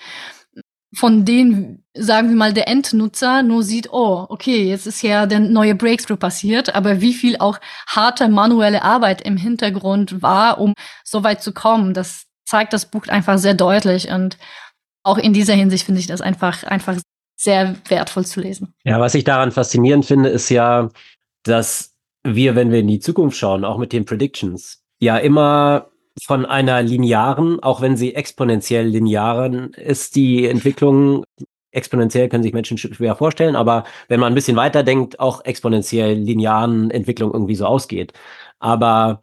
[0.95, 5.41] von denen, sagen wir mal, der Endnutzer nur sieht, oh, okay, jetzt ist ja der
[5.41, 10.73] neue Breakthrough passiert, aber wie viel auch harte manuelle Arbeit im Hintergrund war, um
[11.05, 14.39] so weit zu kommen, das zeigt das Buch einfach sehr deutlich und
[15.03, 16.97] auch in dieser Hinsicht finde ich das einfach, einfach
[17.37, 18.75] sehr wertvoll zu lesen.
[18.85, 20.89] Ja, was ich daran faszinierend finde, ist ja,
[21.45, 21.95] dass
[22.35, 25.91] wir, wenn wir in die Zukunft schauen, auch mit den Predictions, ja immer
[26.25, 31.25] von einer linearen, auch wenn sie exponentiell linearen ist, die Entwicklung
[31.71, 36.15] exponentiell können sich Menschen schwer vorstellen, aber wenn man ein bisschen weiter denkt, auch exponentiell
[36.15, 38.13] linearen Entwicklung irgendwie so ausgeht.
[38.59, 39.21] Aber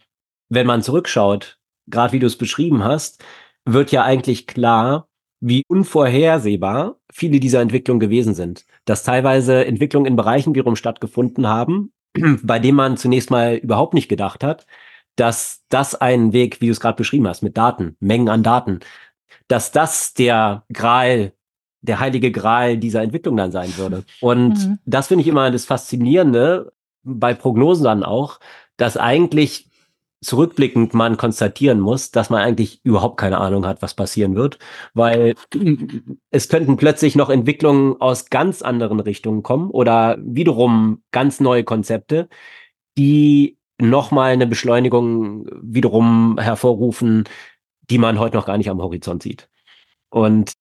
[0.50, 1.58] wenn man zurückschaut,
[1.88, 3.24] gerade wie du es beschrieben hast,
[3.66, 5.08] wird ja eigentlich klar,
[5.42, 8.66] wie unvorhersehbar viele dieser Entwicklungen gewesen sind.
[8.86, 11.92] Dass teilweise Entwicklungen in Bereichen wiederum stattgefunden haben,
[12.44, 14.66] bei dem man zunächst mal überhaupt nicht gedacht hat,
[15.16, 18.80] dass das ein Weg, wie du es gerade beschrieben hast, mit Daten, Mengen an Daten,
[19.48, 21.34] dass das der Gral,
[21.82, 24.04] der heilige Gral dieser Entwicklung dann sein würde.
[24.20, 24.80] Und mhm.
[24.86, 26.74] das finde ich immer das Faszinierende
[27.04, 28.40] bei Prognosen dann auch,
[28.78, 29.70] dass eigentlich
[30.26, 34.60] zurückblickend man konstatieren muss, dass man eigentlich überhaupt keine Ahnung hat, was passieren wird,
[34.94, 35.36] weil
[36.32, 42.28] es könnten plötzlich noch Entwicklungen aus ganz anderen Richtungen kommen oder wiederum ganz neue Konzepte,
[42.98, 47.26] die nochmal eine Beschleunigung wiederum hervorrufen,
[47.90, 49.50] die man heute noch gar nicht am Horizont sieht.
[50.10, 50.54] Und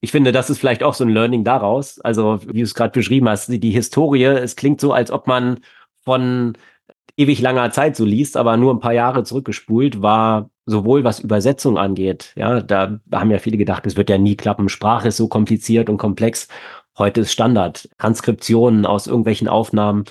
[0.00, 2.00] ich finde, das ist vielleicht auch so ein Learning daraus.
[2.00, 5.60] Also, wie du es gerade beschrieben hast, die Historie, es klingt so, als ob man
[6.04, 6.54] von
[7.22, 11.78] ewig langer Zeit so liest, aber nur ein paar Jahre zurückgespult, war sowohl was Übersetzung
[11.78, 14.68] angeht, ja, da haben ja viele gedacht, es wird ja nie klappen.
[14.68, 16.48] Sprache ist so kompliziert und komplex.
[16.96, 17.88] Heute ist Standard.
[17.98, 20.04] Transkriptionen aus irgendwelchen Aufnahmen,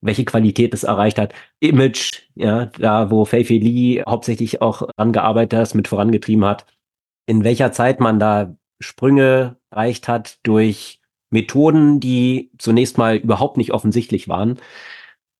[0.00, 1.34] welche Qualität es erreicht hat.
[1.60, 6.64] Image, ja, da wo Fei Li hauptsächlich auch angearbeitet hat, mit vorangetrieben hat.
[7.26, 11.00] In welcher Zeit man da Sprünge erreicht hat durch
[11.30, 14.58] Methoden, die zunächst mal überhaupt nicht offensichtlich waren.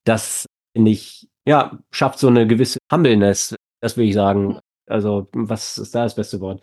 [0.04, 4.58] Das finde ich, ja, schafft so eine gewisse Humbleness, das würde ich sagen.
[4.86, 6.62] Also, was ist da das beste Wort?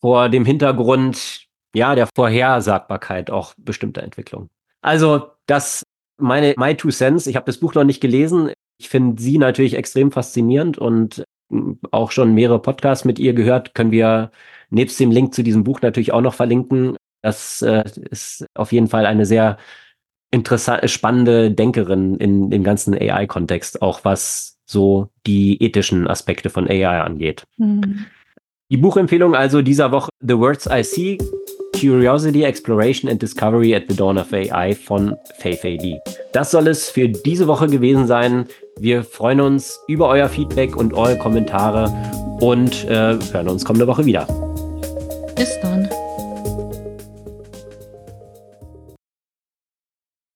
[0.00, 4.48] Vor dem Hintergrund, ja, der Vorhersagbarkeit auch bestimmter Entwicklungen.
[4.82, 5.84] Also, das
[6.20, 7.26] meine My Two Cents.
[7.26, 8.52] Ich habe das Buch noch nicht gelesen.
[8.78, 11.24] Ich finde sie natürlich extrem faszinierend und
[11.90, 13.74] auch schon mehrere Podcasts mit ihr gehört.
[13.74, 14.30] Können wir
[14.70, 16.96] nebst dem Link zu diesem Buch natürlich auch noch verlinken.
[17.22, 19.58] Das äh, ist auf jeden Fall eine sehr
[20.30, 27.00] interessante, spannende Denkerin in dem ganzen AI-Kontext, auch was so die ethischen Aspekte von AI
[27.00, 27.44] angeht.
[27.56, 28.06] Mhm.
[28.70, 31.18] Die Buchempfehlung also dieser Woche The Words I See,
[31.72, 35.98] Curiosity, Exploration and Discovery at the Dawn of AI von Faith AD.
[36.32, 38.46] Das soll es für diese Woche gewesen sein.
[38.78, 41.92] Wir freuen uns über euer Feedback und eure Kommentare
[42.40, 44.26] und äh, hören uns kommende Woche wieder.
[45.34, 45.88] Bis dann.